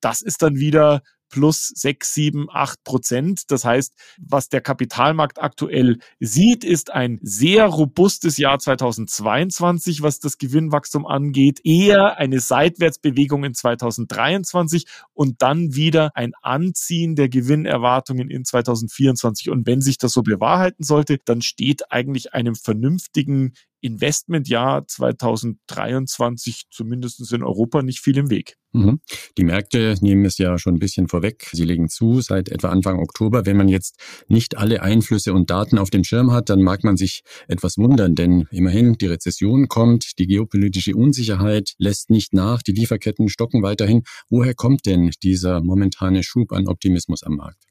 das 0.00 0.22
ist 0.22 0.42
dann 0.42 0.56
wieder 0.56 1.02
plus 1.28 1.68
6, 1.74 2.14
7, 2.14 2.46
8 2.50 2.84
Prozent. 2.84 3.50
Das 3.50 3.64
heißt, 3.64 3.94
was 4.18 4.48
der 4.48 4.60
Kapitalmarkt 4.60 5.40
aktuell 5.40 5.98
sieht, 6.20 6.64
ist 6.64 6.92
ein 6.92 7.18
sehr 7.22 7.66
robustes 7.66 8.36
Jahr 8.38 8.58
2022, 8.58 10.02
was 10.02 10.20
das 10.20 10.38
Gewinnwachstum 10.38 11.06
angeht, 11.06 11.60
eher 11.64 12.18
eine 12.18 12.40
Seitwärtsbewegung 12.40 13.44
in 13.44 13.54
2023 13.54 14.86
und 15.12 15.42
dann 15.42 15.74
wieder 15.74 16.10
ein 16.14 16.32
Anziehen 16.42 17.16
der 17.16 17.28
Gewinnerwartungen 17.28 18.30
in 18.30 18.44
2024. 18.44 19.50
Und 19.50 19.66
wenn 19.66 19.80
sich 19.80 19.98
das 19.98 20.12
so 20.12 20.22
bewahrheiten 20.22 20.84
sollte, 20.84 21.18
dann 21.24 21.42
steht 21.42 21.90
eigentlich 21.90 22.34
einem 22.34 22.54
vernünftigen 22.54 23.52
Investmentjahr 23.80 24.86
2023 24.86 26.64
zumindest 26.70 27.32
in 27.32 27.42
Europa 27.42 27.82
nicht 27.82 28.00
viel 28.00 28.16
im 28.16 28.30
Weg. 28.30 28.56
Mhm. 28.72 29.00
Die 29.38 29.44
Märkte 29.44 29.94
nehmen 30.00 30.24
es 30.24 30.38
ja 30.38 30.58
schon 30.58 30.74
ein 30.74 30.78
bisschen 30.78 31.08
vorweg. 31.08 31.48
Sie 31.52 31.64
legen 31.64 31.88
zu 31.88 32.20
seit 32.20 32.50
etwa 32.50 32.68
Anfang 32.68 32.98
Oktober. 32.98 33.46
Wenn 33.46 33.56
man 33.56 33.68
jetzt 33.68 33.98
nicht 34.28 34.58
alle 34.58 34.82
Einflüsse 34.82 35.32
und 35.32 35.50
Daten 35.50 35.78
auf 35.78 35.90
dem 35.90 36.04
Schirm 36.04 36.30
hat, 36.30 36.50
dann 36.50 36.62
mag 36.62 36.84
man 36.84 36.96
sich 36.96 37.22
etwas 37.48 37.78
wundern, 37.78 38.14
denn 38.14 38.46
immerhin 38.50 38.94
die 38.94 39.06
Rezession 39.06 39.68
kommt, 39.68 40.18
die 40.18 40.26
geopolitische 40.26 40.94
Unsicherheit 40.94 41.74
lässt 41.78 42.10
nicht 42.10 42.34
nach, 42.34 42.62
die 42.62 42.72
Lieferketten 42.72 43.28
stocken 43.28 43.62
weiterhin. 43.62 44.02
Woher 44.28 44.54
kommt 44.54 44.84
denn 44.84 45.10
dieser 45.22 45.62
momentane 45.62 46.22
Schub 46.22 46.52
an 46.52 46.68
Optimismus 46.68 47.22
am 47.22 47.36
Markt? 47.36 47.64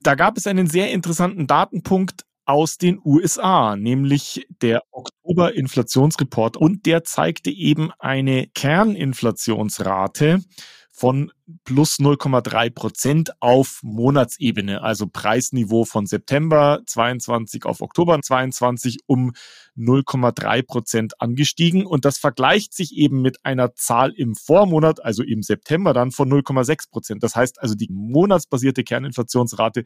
Da 0.00 0.14
gab 0.14 0.36
es 0.36 0.46
einen 0.46 0.66
sehr 0.66 0.92
interessanten 0.92 1.46
Datenpunkt 1.46 2.22
aus 2.48 2.78
den 2.78 2.98
USA, 3.04 3.76
nämlich 3.76 4.46
der 4.62 4.82
Oktober-Inflationsreport. 4.90 6.56
Und 6.56 6.86
der 6.86 7.04
zeigte 7.04 7.50
eben 7.50 7.90
eine 7.98 8.46
Kerninflationsrate 8.54 10.40
von 10.90 11.30
plus 11.64 11.98
0,3 12.00 12.70
Prozent 12.70 13.30
auf 13.40 13.80
Monatsebene, 13.82 14.82
also 14.82 15.06
Preisniveau 15.06 15.84
von 15.84 16.06
September 16.06 16.80
22 16.86 17.66
auf 17.66 17.82
Oktober 17.82 18.20
22 18.20 19.00
um 19.06 19.32
0,3 19.76 20.62
Prozent 20.62 21.20
angestiegen. 21.20 21.86
Und 21.86 22.04
das 22.04 22.18
vergleicht 22.18 22.74
sich 22.74 22.96
eben 22.96 23.22
mit 23.22 23.44
einer 23.44 23.74
Zahl 23.74 24.12
im 24.12 24.34
Vormonat, 24.34 25.04
also 25.04 25.22
im 25.22 25.42
September 25.42 25.92
dann 25.92 26.10
von 26.10 26.28
0,6 26.28 26.90
Prozent. 26.90 27.22
Das 27.22 27.36
heißt 27.36 27.62
also, 27.62 27.74
die 27.76 27.88
monatsbasierte 27.90 28.82
Kerninflationsrate 28.82 29.84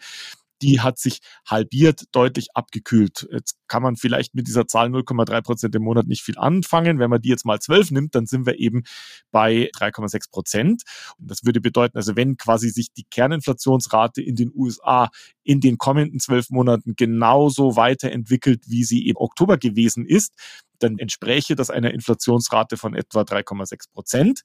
die 0.62 0.80
hat 0.80 0.98
sich 0.98 1.20
halbiert, 1.46 2.04
deutlich 2.12 2.48
abgekühlt. 2.54 3.28
Jetzt 3.32 3.56
kann 3.66 3.82
man 3.82 3.96
vielleicht 3.96 4.34
mit 4.34 4.46
dieser 4.46 4.66
Zahl 4.66 4.88
0,3 4.88 5.42
Prozent 5.42 5.74
im 5.74 5.82
Monat 5.82 6.06
nicht 6.06 6.22
viel 6.22 6.38
anfangen. 6.38 6.98
Wenn 6.98 7.10
man 7.10 7.20
die 7.20 7.28
jetzt 7.28 7.44
mal 7.44 7.58
12 7.58 7.90
nimmt, 7.90 8.14
dann 8.14 8.26
sind 8.26 8.46
wir 8.46 8.58
eben 8.58 8.84
bei 9.30 9.70
3,6 9.76 10.30
Prozent. 10.30 10.82
Und 11.18 11.30
das 11.30 11.44
würde 11.44 11.60
bedeuten, 11.60 11.96
also 11.96 12.16
wenn 12.16 12.36
quasi 12.36 12.70
sich 12.70 12.92
die 12.92 13.04
Kerninflationsrate 13.10 14.22
in 14.22 14.36
den 14.36 14.52
USA 14.54 15.10
in 15.42 15.60
den 15.60 15.78
kommenden 15.78 16.20
zwölf 16.20 16.50
Monaten 16.50 16.94
genauso 16.96 17.76
weiterentwickelt, 17.76 18.62
wie 18.68 18.84
sie 18.84 19.08
im 19.08 19.16
Oktober 19.16 19.58
gewesen 19.58 20.06
ist, 20.06 20.32
dann 20.78 20.98
entspräche 20.98 21.56
das 21.56 21.70
einer 21.70 21.92
Inflationsrate 21.92 22.76
von 22.76 22.94
etwa 22.94 23.22
3,6 23.22 23.92
Prozent. 23.92 24.42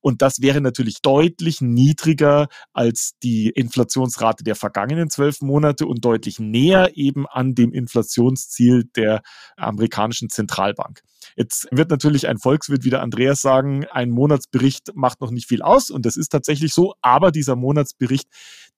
Und 0.00 0.22
das 0.22 0.40
wäre 0.40 0.60
natürlich 0.60 1.02
deutlich 1.02 1.60
niedriger 1.60 2.48
als 2.72 3.12
die 3.22 3.50
Inflationsrate 3.50 4.44
der 4.44 4.56
vergangenen 4.56 5.10
zwölf 5.10 5.40
Monate 5.40 5.86
und 5.86 6.04
deutlich 6.04 6.38
näher 6.38 6.90
eben 6.94 7.26
an 7.26 7.54
dem 7.54 7.72
Inflationsziel 7.72 8.84
der 8.96 9.22
amerikanischen 9.56 10.30
Zentralbank. 10.30 11.02
Jetzt 11.36 11.68
wird 11.70 11.90
natürlich 11.90 12.28
ein 12.28 12.38
Volkswirt 12.38 12.84
wie 12.84 12.90
der 12.90 13.02
Andreas 13.02 13.40
sagen, 13.40 13.84
ein 13.86 14.10
Monatsbericht 14.10 14.90
macht 14.94 15.20
noch 15.20 15.30
nicht 15.30 15.48
viel 15.48 15.62
aus 15.62 15.90
und 15.90 16.06
das 16.06 16.16
ist 16.16 16.30
tatsächlich 16.30 16.72
so, 16.72 16.94
aber 17.02 17.30
dieser 17.30 17.56
Monatsbericht, 17.56 18.28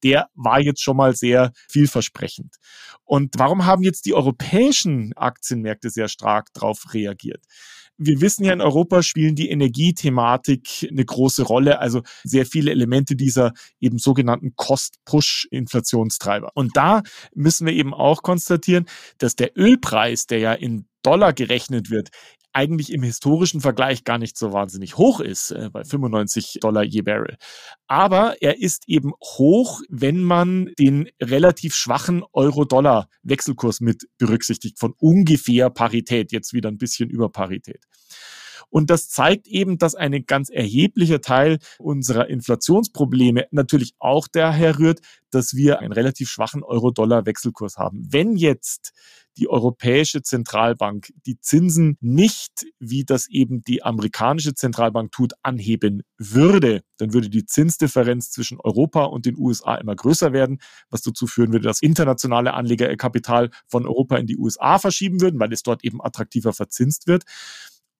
der 0.03 0.29
war 0.35 0.61
jetzt 0.61 0.83
schon 0.83 0.97
mal 0.97 1.15
sehr 1.15 1.53
vielversprechend. 1.69 2.57
Und 3.05 3.35
warum 3.37 3.67
haben 3.67 3.83
jetzt 3.83 4.07
die 4.07 4.15
europäischen 4.15 5.13
Aktienmärkte 5.17 5.91
sehr 5.91 6.09
stark 6.09 6.49
darauf 6.55 6.95
reagiert? 6.95 7.45
Wir 7.99 8.21
wissen 8.21 8.45
ja, 8.45 8.53
in 8.53 8.61
Europa 8.61 9.03
spielen 9.03 9.37
die 9.37 9.51
Energiethematik 9.51 10.89
eine 10.91 11.05
große 11.05 11.43
Rolle, 11.43 11.79
also 11.79 12.03
sehr 12.25 12.47
viele 12.47 12.71
Elemente 12.71 13.15
dieser 13.17 13.53
eben 13.81 13.99
sogenannten 13.99 14.57
Cost-Push-Inflationstreiber. 14.57 16.51
Und 16.55 16.77
da 16.77 17.03
müssen 17.35 17.67
wir 17.67 17.75
eben 17.75 17.95
auch 17.95 18.23
konstatieren, 18.23 18.87
dass 19.19 19.37
der 19.37 19.57
Ölpreis, 19.57 20.27
der 20.27 20.39
ja 20.39 20.53
in 20.55 20.87
Dollar 21.03 21.33
gerechnet 21.33 21.91
wird, 21.91 22.09
eigentlich 22.53 22.93
im 22.93 23.03
historischen 23.03 23.61
Vergleich 23.61 24.05
gar 24.05 24.19
nicht 24.19 24.37
so 24.37 24.53
wahnsinnig 24.53 24.97
hoch 24.97 25.21
ist, 25.21 25.51
äh, 25.51 25.71
bei 25.71 25.85
95 25.85 26.59
Dollar 26.61 26.83
je 26.83 27.03
Barrel. 27.03 27.37
Aber 27.87 28.37
er 28.41 28.61
ist 28.61 28.89
eben 28.89 29.13
hoch, 29.23 29.81
wenn 29.89 30.23
man 30.23 30.71
den 30.79 31.09
relativ 31.21 31.75
schwachen 31.75 32.23
Euro-Dollar-Wechselkurs 32.33 33.81
mit 33.81 34.07
berücksichtigt, 34.19 34.79
von 34.79 34.95
ungefähr 34.99 35.71
Parität, 35.71 36.33
jetzt 36.33 36.53
wieder 36.53 36.71
ein 36.71 36.79
bisschen 36.79 37.11
über 37.11 37.31
Parität. 37.31 37.85
Und 38.73 38.89
das 38.89 39.11
zeigt 39.11 39.47
eben, 39.49 39.77
dass 39.77 39.95
ein 39.95 40.25
ganz 40.25 40.49
erheblicher 40.49 41.21
Teil 41.21 41.59
unserer 41.79 42.29
Inflationsprobleme 42.31 43.45
natürlich 43.51 43.93
auch 43.99 44.29
daher 44.29 44.79
rührt, 44.79 45.01
dass 45.31 45.55
wir 45.55 45.81
einen 45.81 45.93
relativ 45.93 46.31
schwachen 46.31 46.63
Euro-Dollar-Wechselkurs 46.63 47.77
haben. 47.77 48.03
Wenn 48.11 48.35
jetzt 48.35 48.93
die 49.37 49.49
Europäische 49.49 50.23
Zentralbank 50.23 51.13
die 51.27 51.39
Zinsen 51.39 51.97
nicht, 52.01 52.67
wie 52.79 53.05
das 53.05 53.29
eben 53.29 53.63
die 53.63 53.83
amerikanische 53.83 54.55
Zentralbank 54.55 55.13
tut, 55.13 55.35
anheben 55.43 56.03
würde, 56.19 56.83
dann 56.97 57.13
würde 57.13 57.29
die 57.29 57.45
Zinsdifferenz 57.45 58.31
zwischen 58.31 58.59
Europa 58.61 59.05
und 59.05 59.27
den 59.27 59.37
USA 59.39 59.75
immer 59.77 59.97
größer 59.97 60.33
werden, 60.33 60.61
was 60.91 61.03
dazu 61.03 61.27
führen 61.27 61.53
würde, 61.53 61.65
dass 61.65 61.83
internationale 61.83 62.55
Anleger 62.55 62.91
ihr 62.91 62.97
Kapital 62.97 63.51
von 63.67 63.87
Europa 63.87 64.17
in 64.17 64.27
die 64.27 64.37
USA 64.37 64.79
verschieben 64.79 65.21
würden, 65.21 65.41
weil 65.41 65.53
es 65.53 65.63
dort 65.63 65.85
eben 65.85 66.03
attraktiver 66.03 66.53
verzinst 66.53 67.07
wird. 67.07 67.25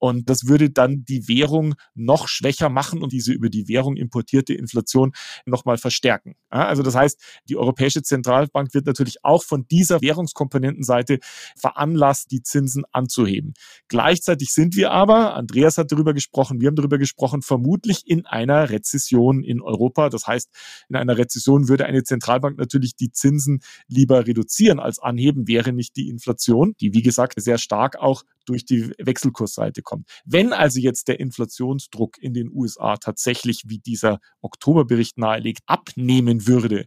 Und 0.03 0.29
das 0.29 0.49
würde 0.49 0.69
dann 0.69 1.05
die 1.05 1.29
Währung 1.29 1.77
noch 1.95 2.27
schwächer 2.27 2.69
machen 2.69 3.05
und 3.05 3.13
diese 3.13 3.33
über 3.33 3.49
die 3.49 3.69
Währung 3.69 3.95
importierte 3.95 4.53
Inflation 4.53 5.13
nochmal 5.47 5.79
verstärken. 5.79 6.35
Also 6.49 6.83
das 6.83 6.97
heißt, 6.97 7.23
die 7.49 7.57
Europäische 7.57 8.03
Zentralbank 8.03 8.75
wird 8.75 8.87
natürlich 8.87 9.25
auch 9.25 9.45
von 9.45 9.65
dieser 9.71 10.03
Währungskomponentenseite 10.03 11.21
veranlasst, 11.57 12.33
die 12.33 12.43
Zinsen 12.43 12.83
anzuheben. 12.91 13.55
Gleichzeitig 13.87 14.53
sind 14.53 14.75
wir 14.75 14.91
aber, 14.91 15.35
Andreas 15.35 15.79
hat 15.79 15.93
darüber 15.93 16.15
gesprochen, 16.15 16.61
wir 16.61 16.67
haben 16.67 16.75
darüber 16.75 16.99
gesprochen, 16.99 17.41
vermutlich 17.41 18.03
in 18.05 18.27
einer 18.27 18.71
Rezession 18.71 19.45
in 19.45 19.63
Europa. 19.63 20.09
Das 20.09 20.27
heißt, 20.27 20.51
in 20.89 20.97
einer 20.97 21.17
Rezession 21.17 21.69
würde 21.69 21.87
eine 21.87 22.03
Zentralbank 22.03 22.59
natürlich 22.59 22.97
die 22.97 23.13
Zinsen 23.13 23.61
lieber 23.87 24.27
reduzieren 24.27 24.81
als 24.81 24.99
anheben, 24.99 25.47
wäre 25.47 25.73
nicht 25.73 25.95
die 25.95 26.09
Inflation, 26.09 26.75
die 26.81 26.93
wie 26.93 27.03
gesagt 27.03 27.41
sehr 27.41 27.59
stark 27.59 28.01
auch 28.01 28.25
durch 28.47 28.65
die 28.65 28.93
Wechselkursseite 28.99 29.83
kommt. 29.83 29.92
Wenn 30.25 30.53
also 30.53 30.81
jetzt 30.81 31.09
der 31.09 31.21
Inflationsdruck 31.21 32.19
in 32.19 32.35
den 32.35 32.51
USA 32.53 32.97
tatsächlich, 32.97 33.65
wie 33.67 33.79
dieser 33.79 34.19
Oktoberbericht 34.41 35.19
nahelegt, 35.19 35.61
abnehmen 35.67 36.47
würde, 36.47 36.87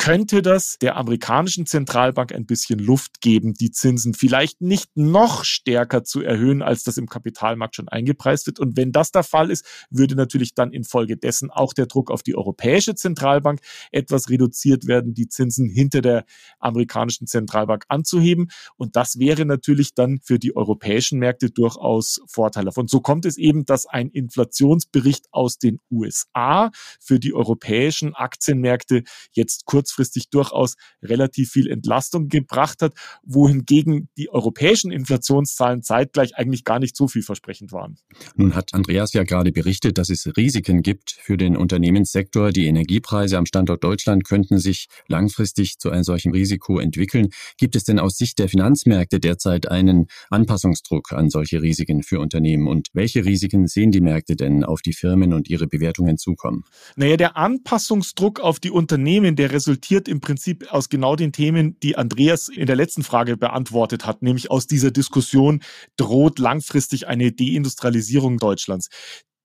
könnte 0.00 0.40
das 0.40 0.78
der 0.78 0.96
amerikanischen 0.96 1.66
Zentralbank 1.66 2.32
ein 2.32 2.46
bisschen 2.46 2.78
Luft 2.78 3.20
geben, 3.20 3.52
die 3.52 3.70
Zinsen 3.70 4.14
vielleicht 4.14 4.62
nicht 4.62 4.88
noch 4.94 5.44
stärker 5.44 6.04
zu 6.04 6.22
erhöhen, 6.22 6.62
als 6.62 6.84
das 6.84 6.96
im 6.96 7.06
Kapitalmarkt 7.06 7.76
schon 7.76 7.86
eingepreist 7.86 8.46
wird. 8.46 8.60
Und 8.60 8.78
wenn 8.78 8.92
das 8.92 9.12
der 9.12 9.24
Fall 9.24 9.50
ist, 9.50 9.66
würde 9.90 10.14
natürlich 10.14 10.54
dann 10.54 10.72
infolgedessen 10.72 11.50
auch 11.50 11.74
der 11.74 11.84
Druck 11.84 12.10
auf 12.10 12.22
die 12.22 12.34
Europäische 12.34 12.94
Zentralbank 12.94 13.60
etwas 13.92 14.30
reduziert 14.30 14.86
werden, 14.86 15.12
die 15.12 15.28
Zinsen 15.28 15.68
hinter 15.68 16.00
der 16.00 16.24
amerikanischen 16.60 17.26
Zentralbank 17.26 17.84
anzuheben. 17.88 18.50
Und 18.78 18.96
das 18.96 19.18
wäre 19.18 19.44
natürlich 19.44 19.92
dann 19.92 20.18
für 20.22 20.38
die 20.38 20.56
europäischen 20.56 21.18
Märkte 21.18 21.50
durchaus 21.50 22.22
vorteilhaft. 22.26 22.78
Und 22.78 22.88
so 22.88 23.02
kommt 23.02 23.26
es 23.26 23.36
eben, 23.36 23.66
dass 23.66 23.84
ein 23.84 24.08
Inflationsbericht 24.08 25.26
aus 25.30 25.58
den 25.58 25.78
USA 25.90 26.70
für 26.98 27.20
die 27.20 27.34
europäischen 27.34 28.14
Aktienmärkte 28.14 29.02
jetzt 29.32 29.66
kurz 29.66 29.89
kurzfristig 29.90 30.30
durchaus 30.30 30.76
relativ 31.02 31.50
viel 31.50 31.68
Entlastung 31.68 32.28
gebracht 32.28 32.82
hat, 32.82 32.94
wohingegen 33.24 34.08
die 34.16 34.30
europäischen 34.30 34.90
Inflationszahlen 34.90 35.82
zeitgleich 35.82 36.36
eigentlich 36.36 36.64
gar 36.64 36.78
nicht 36.78 36.96
so 36.96 37.08
vielversprechend 37.08 37.72
waren. 37.72 37.96
Nun 38.36 38.54
hat 38.54 38.72
Andreas 38.72 39.12
ja 39.12 39.24
gerade 39.24 39.52
berichtet, 39.52 39.98
dass 39.98 40.10
es 40.10 40.26
Risiken 40.36 40.82
gibt 40.82 41.12
für 41.12 41.36
den 41.36 41.56
Unternehmenssektor. 41.56 42.50
Die 42.52 42.66
Energiepreise 42.66 43.36
am 43.36 43.46
Standort 43.46 43.82
Deutschland 43.82 44.24
könnten 44.24 44.58
sich 44.58 44.86
langfristig 45.08 45.78
zu 45.78 45.90
einem 45.90 46.04
solchen 46.04 46.32
Risiko 46.32 46.78
entwickeln. 46.78 47.28
Gibt 47.58 47.76
es 47.76 47.84
denn 47.84 47.98
aus 47.98 48.16
Sicht 48.16 48.38
der 48.38 48.48
Finanzmärkte 48.48 49.18
derzeit 49.18 49.68
einen 49.68 50.06
Anpassungsdruck 50.30 51.12
an 51.12 51.30
solche 51.30 51.62
Risiken 51.62 52.02
für 52.02 52.20
Unternehmen? 52.20 52.68
Und 52.68 52.88
welche 52.92 53.24
Risiken 53.24 53.66
sehen 53.66 53.90
die 53.90 54.00
Märkte 54.00 54.36
denn 54.36 54.64
auf 54.64 54.82
die 54.82 54.92
Firmen 54.92 55.32
und 55.32 55.48
ihre 55.48 55.66
Bewertungen 55.66 56.18
zukommen? 56.18 56.64
Naja, 56.96 57.16
der 57.16 57.36
Anpassungsdruck 57.36 58.40
auf 58.40 58.60
die 58.60 58.70
Unternehmen, 58.70 59.36
der 59.36 59.52
resultiert 59.52 59.79
resultiert 59.80 60.08
im 60.08 60.20
Prinzip 60.20 60.70
aus 60.70 60.90
genau 60.90 61.16
den 61.16 61.32
Themen, 61.32 61.78
die 61.80 61.96
Andreas 61.96 62.48
in 62.48 62.66
der 62.66 62.76
letzten 62.76 63.02
Frage 63.02 63.38
beantwortet 63.38 64.04
hat, 64.04 64.20
nämlich 64.20 64.50
aus 64.50 64.66
dieser 64.66 64.90
Diskussion, 64.90 65.62
droht 65.96 66.38
langfristig 66.38 67.08
eine 67.08 67.32
Deindustrialisierung 67.32 68.36
Deutschlands 68.36 68.90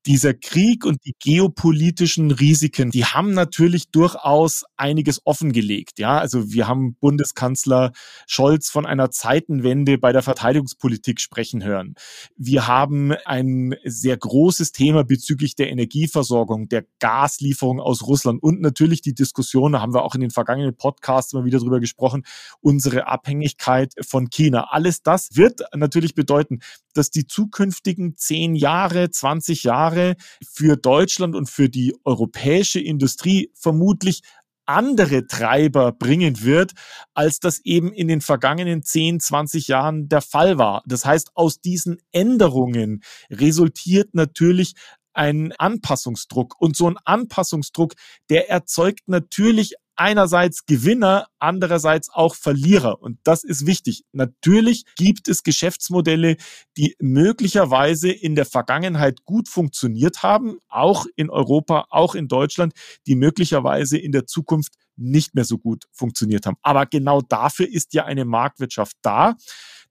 dieser 0.06 0.34
Krieg 0.34 0.86
und 0.86 1.04
die 1.06 1.15
geopolitischen 1.20 2.32
Risiken, 2.32 2.91
die 2.91 3.06
haben 3.06 3.34
natürlich 3.34 3.89
durchaus 3.89 4.63
einiges 4.78 5.22
offengelegt. 5.26 5.98
Ja, 6.00 6.20
also 6.20 6.52
wir 6.52 6.68
haben 6.68 6.96
Bundeskanzler 6.96 7.91
Scholz 8.28 8.70
von 8.70 8.86
einer 8.86 9.10
Zeitenwende 9.10 9.98
bei 9.98 10.12
der 10.12 10.22
Verteidigungspolitik 10.22 11.20
sprechen 11.20 11.63
hören. 11.63 11.96
Wir 12.36 12.68
haben 12.68 13.13
ein 13.26 13.76
sehr 13.84 14.18
großes 14.18 14.72
Thema 14.72 15.04
bezüglich 15.04 15.56
der 15.56 15.72
Energieversorgung, 15.72 16.70
der 16.70 16.86
Gaslieferung 17.00 17.80
aus 17.80 18.04
Russland 18.04 18.44
und 18.44 18.62
natürlich 18.62 19.02
die 19.02 19.15
Diskussion, 19.15 19.72
da 19.72 19.82
haben 19.82 19.94
wir 19.94 20.04
auch 20.04 20.15
in 20.15 20.22
den 20.22 20.32
vergangenen 20.32 20.76
Podcasts 20.76 21.34
immer 21.34 21.46
wieder 21.46 21.60
drüber 21.60 21.80
gesprochen, 21.80 22.24
unsere 22.62 23.08
Abhängigkeit 23.08 23.94
von 24.02 24.30
China. 24.30 24.68
Alles 24.70 25.02
das 25.02 25.30
wird 25.36 25.62
natürlich 25.74 26.13
bedeuten, 26.13 26.60
dass 26.97 27.12
die 27.12 27.27
zukünftigen 27.27 28.15
zehn 28.17 28.55
Jahre, 28.55 29.10
20 29.10 29.63
Jahre 29.63 30.15
für 30.43 30.77
Deutschland 30.77 31.36
und 31.36 31.49
für 31.49 31.69
die 31.69 31.95
europäische 32.03 32.79
Industrie 32.79 33.51
vermutlich 33.53 34.21
andere 34.65 35.27
Treiber 35.27 35.91
bringen 35.91 36.41
wird, 36.43 36.73
als 37.13 37.39
das 37.39 37.60
eben 37.63 37.93
in 37.93 38.08
den 38.08 38.21
vergangenen 38.21 38.84
10, 38.84 39.19
20 39.19 39.67
Jahren 39.67 40.10
der 40.10 40.21
Fall 40.21 40.58
war. 40.58 40.81
Das 40.86 41.05
heißt, 41.05 41.31
aus 41.36 41.62
diesen 41.62 41.97
Änderungen 42.12 43.03
resultiert 43.29 44.13
natürlich 44.13 44.73
ein 45.13 45.53
Anpassungsdruck. 45.53 46.55
Und 46.60 46.75
so 46.75 46.89
ein 46.89 46.97
Anpassungsdruck, 47.05 47.93
der 48.29 48.49
erzeugt 48.49 49.08
natürlich 49.08 49.75
einerseits 49.95 50.65
Gewinner, 50.65 51.27
andererseits 51.39 52.10
auch 52.10 52.36
Verlierer. 52.36 53.01
Und 53.01 53.19
das 53.23 53.43
ist 53.43 53.65
wichtig. 53.65 54.03
Natürlich 54.12 54.86
gibt 54.95 55.27
es 55.27 55.43
Geschäftsmodelle, 55.43 56.38
die 56.77 56.95
möglicherweise 56.99 58.12
in 58.12 58.36
der 58.36 58.45
Vergangenheit 58.45 59.25
gut 59.25 59.49
funktioniert 59.49 60.23
haben, 60.23 60.58
auch 60.67 61.05
in 61.15 61.29
Europa, 61.29 61.86
auch 61.89 62.15
in 62.15 62.27
Deutschland, 62.27 62.73
die 63.08 63.15
möglicherweise 63.15 63.97
in 63.97 64.12
der 64.12 64.25
Zukunft 64.25 64.73
nicht 64.97 65.36
mehr 65.36 65.45
so 65.45 65.58
gut 65.58 65.86
funktioniert 65.91 66.45
haben. 66.45 66.58
Aber 66.62 66.86
genau 66.86 67.21
dafür 67.21 67.67
ist 67.67 67.93
ja 67.93 68.05
eine 68.05 68.25
Marktwirtschaft 68.25 68.95
da, 69.01 69.36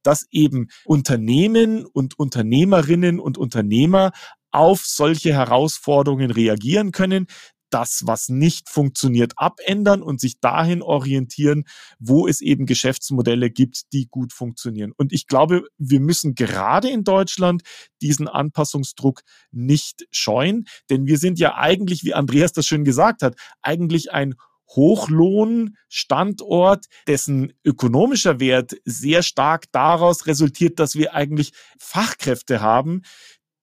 dass 0.03 0.27
eben 0.31 0.69
Unternehmen 0.85 1.85
und 1.85 2.19
Unternehmerinnen 2.19 3.19
und 3.19 3.39
Unternehmer 3.39 4.13
auf 4.55 4.87
solche 4.87 5.33
Herausforderungen 5.33 6.31
reagieren 6.31 6.93
können, 6.93 7.27
das, 7.75 8.05
was 8.07 8.29
nicht 8.29 8.69
funktioniert, 8.69 9.33
abändern 9.35 10.01
und 10.01 10.21
sich 10.21 10.39
dahin 10.39 10.81
orientieren, 10.81 11.65
wo 11.99 12.29
es 12.29 12.41
eben 12.41 12.67
Geschäftsmodelle 12.67 13.51
gibt, 13.51 13.93
die 13.93 14.07
gut 14.09 14.33
funktionieren. 14.33 14.93
Und 14.97 15.13
ich 15.13 15.27
glaube, 15.27 15.65
wir 15.77 15.99
müssen 15.99 16.37
gerade 16.37 16.89
in 16.89 17.03
Deutschland 17.03 17.63
diesen 18.01 18.29
Anpassungsdruck 18.29 19.23
nicht 19.51 20.07
scheuen, 20.13 20.67
denn 20.89 21.07
wir 21.07 21.19
sind 21.19 21.41
ja 21.41 21.57
eigentlich, 21.57 22.05
wie 22.05 22.15
Andreas 22.15 22.53
das 22.53 22.65
schön 22.65 22.85
gesagt 22.85 23.23
hat, 23.23 23.35
eigentlich 23.61 24.13
ein 24.13 24.37
Hochlohnstandort, 24.71 26.87
dessen 27.09 27.55
ökonomischer 27.65 28.39
Wert 28.39 28.77
sehr 28.85 29.25
stark 29.25 29.65
daraus 29.73 30.29
resultiert, 30.29 30.79
dass 30.79 30.95
wir 30.95 31.15
eigentlich 31.15 31.51
Fachkräfte 31.79 32.61
haben, 32.61 33.03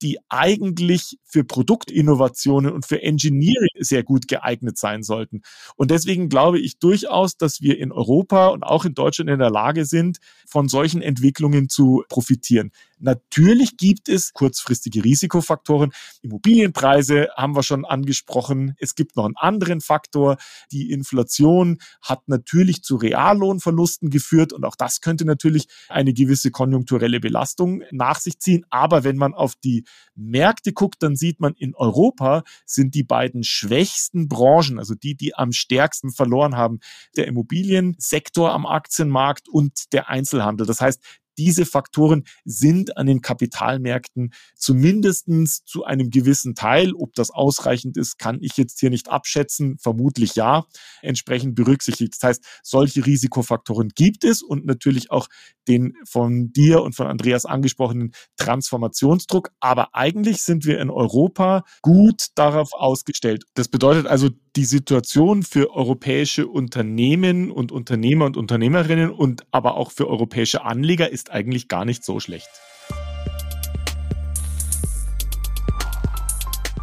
die 0.02 0.18
eigentlich 0.30 1.18
für 1.24 1.44
Produktinnovationen 1.44 2.74
und 2.74 2.86
für 2.86 3.02
Engineering 3.02 3.70
sehr 3.84 4.04
gut 4.04 4.28
geeignet 4.28 4.78
sein 4.78 5.04
sollten. 5.04 5.42
Und 5.76 5.92
deswegen 5.92 6.30
glaube 6.30 6.60
ich 6.60 6.80
durchaus, 6.80 7.38
dass 7.38 7.62
wir 7.62 7.78
in 7.78 7.92
Europa 7.92 8.48
und 8.48 8.64
auch 8.64 8.86
in 8.86 8.94
Deutschland 8.94 9.30
in 9.30 9.40
der 9.40 9.50
Lage 9.50 9.86
sind, 9.86 10.20
von 10.48 10.68
solchen 10.68 11.02
Entwicklungen 11.02 11.70
zu 11.70 12.04
profitieren. 12.10 12.72
Natürlich 13.02 13.78
gibt 13.78 14.10
es 14.10 14.32
kurzfristige 14.32 15.04
Risikofaktoren. 15.04 15.92
Immobilienpreise 16.22 17.30
haben 17.36 17.56
wir 17.56 17.64
schon 17.64 17.84
angesprochen. 17.84 18.76
Es 18.78 18.94
gibt 18.94 19.16
noch 19.16 19.26
einen 19.26 19.38
anderen 19.38 19.82
Faktor. 19.82 20.38
Die 20.72 20.92
Inflation 20.92 21.80
hat 22.02 22.28
natürlich 22.28 22.84
zu 22.84 22.98
Reallohnverlusten 22.98 24.12
geführt 24.12 24.54
und 24.54 24.66
auch 24.66 24.76
das 24.76 25.02
könnte 25.02 25.26
natürlich 25.26 25.68
eine 25.90 26.14
gewisse 26.14 26.52
konjunkturelle 26.52 27.20
Belastung 27.20 27.82
nach 27.92 28.20
sich 28.20 28.40
ziehen. 28.40 28.66
Aber 28.70 29.04
wenn 29.04 29.18
man 29.18 29.34
auf 29.34 29.56
die 29.56 29.84
Märkte 30.16 30.72
guckt, 30.72 31.02
dann 31.02 31.16
sieht 31.16 31.40
man, 31.40 31.56
in 31.56 31.74
Europa 31.74 32.44
sind 32.66 32.94
die 32.94 33.04
beiden 33.04 33.44
schwächsten 33.72 34.28
Branchen, 34.28 34.80
also 34.80 34.96
die, 34.96 35.16
die 35.16 35.34
am 35.34 35.54
stärksten 35.54 36.12
verloren 36.12 36.58
haben, 36.58 36.80
der 37.16 37.28
Immobiliensektor 37.28 38.52
am 38.52 38.66
Aktienmarkt 38.66 39.48
und 39.48 39.94
der 39.94 40.10
Einzelhandel. 40.10 40.68
Das 40.68 40.82
heißt, 40.82 41.02
diese 41.38 41.66
Faktoren 41.66 42.24
sind 42.46 42.98
an 42.98 43.08
den 43.08 43.22
Kapitalmärkten 43.22 44.34
zumindestens 44.56 45.64
zu 45.66 45.84
einem 45.86 46.10
gewissen 46.10 46.56
Teil, 46.56 46.94
ob 46.94 47.14
das 47.14 47.32
ausreichend 47.32 47.98
ist, 47.98 48.18
kann 48.18 48.40
ich 48.42 48.58
jetzt 48.58 48.80
hier 48.80 48.90
nicht 48.90 49.10
abschätzen, 49.10 49.78
vermutlich 49.80 50.36
ja, 50.36 50.66
entsprechend 51.02 51.56
berücksichtigt. 51.56 52.16
Das 52.16 52.28
heißt, 52.28 52.46
solche 52.64 53.06
Risikofaktoren 53.06 53.90
gibt 53.90 54.24
es 54.24 54.42
und 54.42 54.66
natürlich 54.66 55.12
auch 55.12 55.28
den 55.68 55.96
von 56.06 56.52
dir 56.52 56.82
und 56.82 56.96
von 56.96 57.08
Andreas 57.08 57.46
angesprochenen 57.46 58.14
Transformationsdruck. 58.38 59.52
Aber 59.60 59.96
eigentlich 59.96 60.42
sind 60.44 60.66
wir 60.66 60.80
in 60.80 60.90
Europa 60.90 61.64
gut 61.82 62.28
darauf 62.36 62.74
ausgestellt. 62.74 63.44
Das 63.54 63.68
bedeutet 63.68 64.08
also, 64.08 64.30
die 64.56 64.66
Situation 64.66 65.44
für 65.44 65.74
europäische 65.74 66.48
Unternehmen 66.48 67.52
und 67.52 67.72
Unternehmer 67.72 68.26
und 68.26 68.36
Unternehmerinnen 68.36 69.10
und 69.10 69.46
aber 69.52 69.76
auch 69.76 69.92
für 69.92 70.10
europäische 70.10 70.66
Anleger 70.66 71.10
ist 71.10 71.32
eigentlich 71.32 71.70
gar 71.70 71.86
nicht 71.86 72.04
so 72.04 72.20
schlecht. 72.20 72.50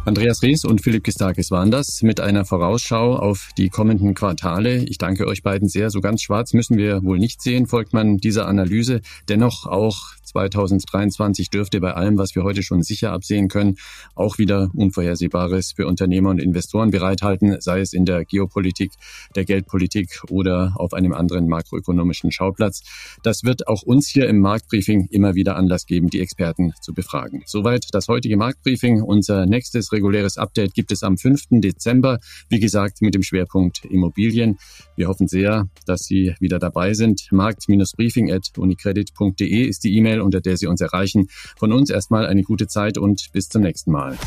Andreas 0.05 0.41
Rees 0.41 0.65
und 0.65 0.81
Philipp 0.81 1.03
Kistakis 1.03 1.51
waren 1.51 1.69
das 1.69 2.01
mit 2.01 2.19
einer 2.19 2.43
Vorausschau 2.43 3.15
auf 3.15 3.49
die 3.57 3.69
kommenden 3.69 4.15
Quartale. 4.15 4.83
Ich 4.85 4.97
danke 4.97 5.27
euch 5.27 5.43
beiden 5.43 5.67
sehr. 5.67 5.91
So 5.91 6.01
ganz 6.01 6.23
schwarz 6.23 6.53
müssen 6.53 6.77
wir 6.77 7.03
wohl 7.03 7.19
nicht 7.19 7.43
sehen, 7.43 7.67
folgt 7.67 7.93
man 7.93 8.17
dieser 8.17 8.47
Analyse. 8.47 9.01
Dennoch 9.27 9.67
auch 9.67 10.13
2023 10.29 11.49
dürfte 11.49 11.79
bei 11.79 11.93
allem, 11.93 12.17
was 12.17 12.35
wir 12.35 12.43
heute 12.43 12.63
schon 12.63 12.83
sicher 12.83 13.11
absehen 13.11 13.47
können, 13.47 13.77
auch 14.15 14.37
wieder 14.37 14.69
Unvorhersehbares 14.73 15.73
für 15.75 15.87
Unternehmer 15.87 16.29
und 16.29 16.39
Investoren 16.39 16.91
bereithalten, 16.91 17.59
sei 17.59 17.81
es 17.81 17.93
in 17.93 18.05
der 18.05 18.25
Geopolitik, 18.25 18.91
der 19.35 19.45
Geldpolitik 19.45 20.21
oder 20.29 20.73
auf 20.75 20.93
einem 20.93 21.13
anderen 21.13 21.47
makroökonomischen 21.47 22.31
Schauplatz. 22.31 22.83
Das 23.23 23.43
wird 23.43 23.67
auch 23.67 23.83
uns 23.83 24.07
hier 24.07 24.27
im 24.27 24.39
Marktbriefing 24.39 25.07
immer 25.11 25.35
wieder 25.35 25.55
Anlass 25.55 25.85
geben, 25.85 26.09
die 26.09 26.19
Experten 26.19 26.73
zu 26.81 26.93
befragen. 26.93 27.43
Soweit 27.45 27.87
das 27.91 28.07
heutige 28.07 28.37
Marktbriefing. 28.37 29.01
Unser 29.01 29.45
nächstes 29.45 29.91
reguläres 29.91 30.37
Update 30.37 30.73
gibt 30.73 30.91
es 30.91 31.03
am 31.03 31.17
5. 31.17 31.47
Dezember, 31.61 32.19
wie 32.49 32.59
gesagt, 32.59 33.01
mit 33.01 33.15
dem 33.15 33.23
Schwerpunkt 33.23 33.85
Immobilien. 33.85 34.57
Wir 34.95 35.07
hoffen 35.07 35.27
sehr, 35.27 35.67
dass 35.85 36.03
Sie 36.03 36.35
wieder 36.39 36.59
dabei 36.59 36.93
sind. 36.93 37.27
Markt-briefing 37.31 38.31
at 38.31 38.57
unicredit.de 38.57 39.63
ist 39.63 39.83
die 39.83 39.95
Unter 40.21 40.41
der 40.41 40.57
Sie 40.57 40.67
uns 40.67 40.81
erreichen. 40.81 41.27
Von 41.57 41.71
uns 41.73 41.89
erstmal 41.89 42.25
eine 42.25 42.43
gute 42.43 42.67
Zeit 42.67 42.97
und 42.97 43.31
bis 43.31 43.49
zum 43.49 43.61
nächsten 43.61 43.91
Mal. 43.91 44.17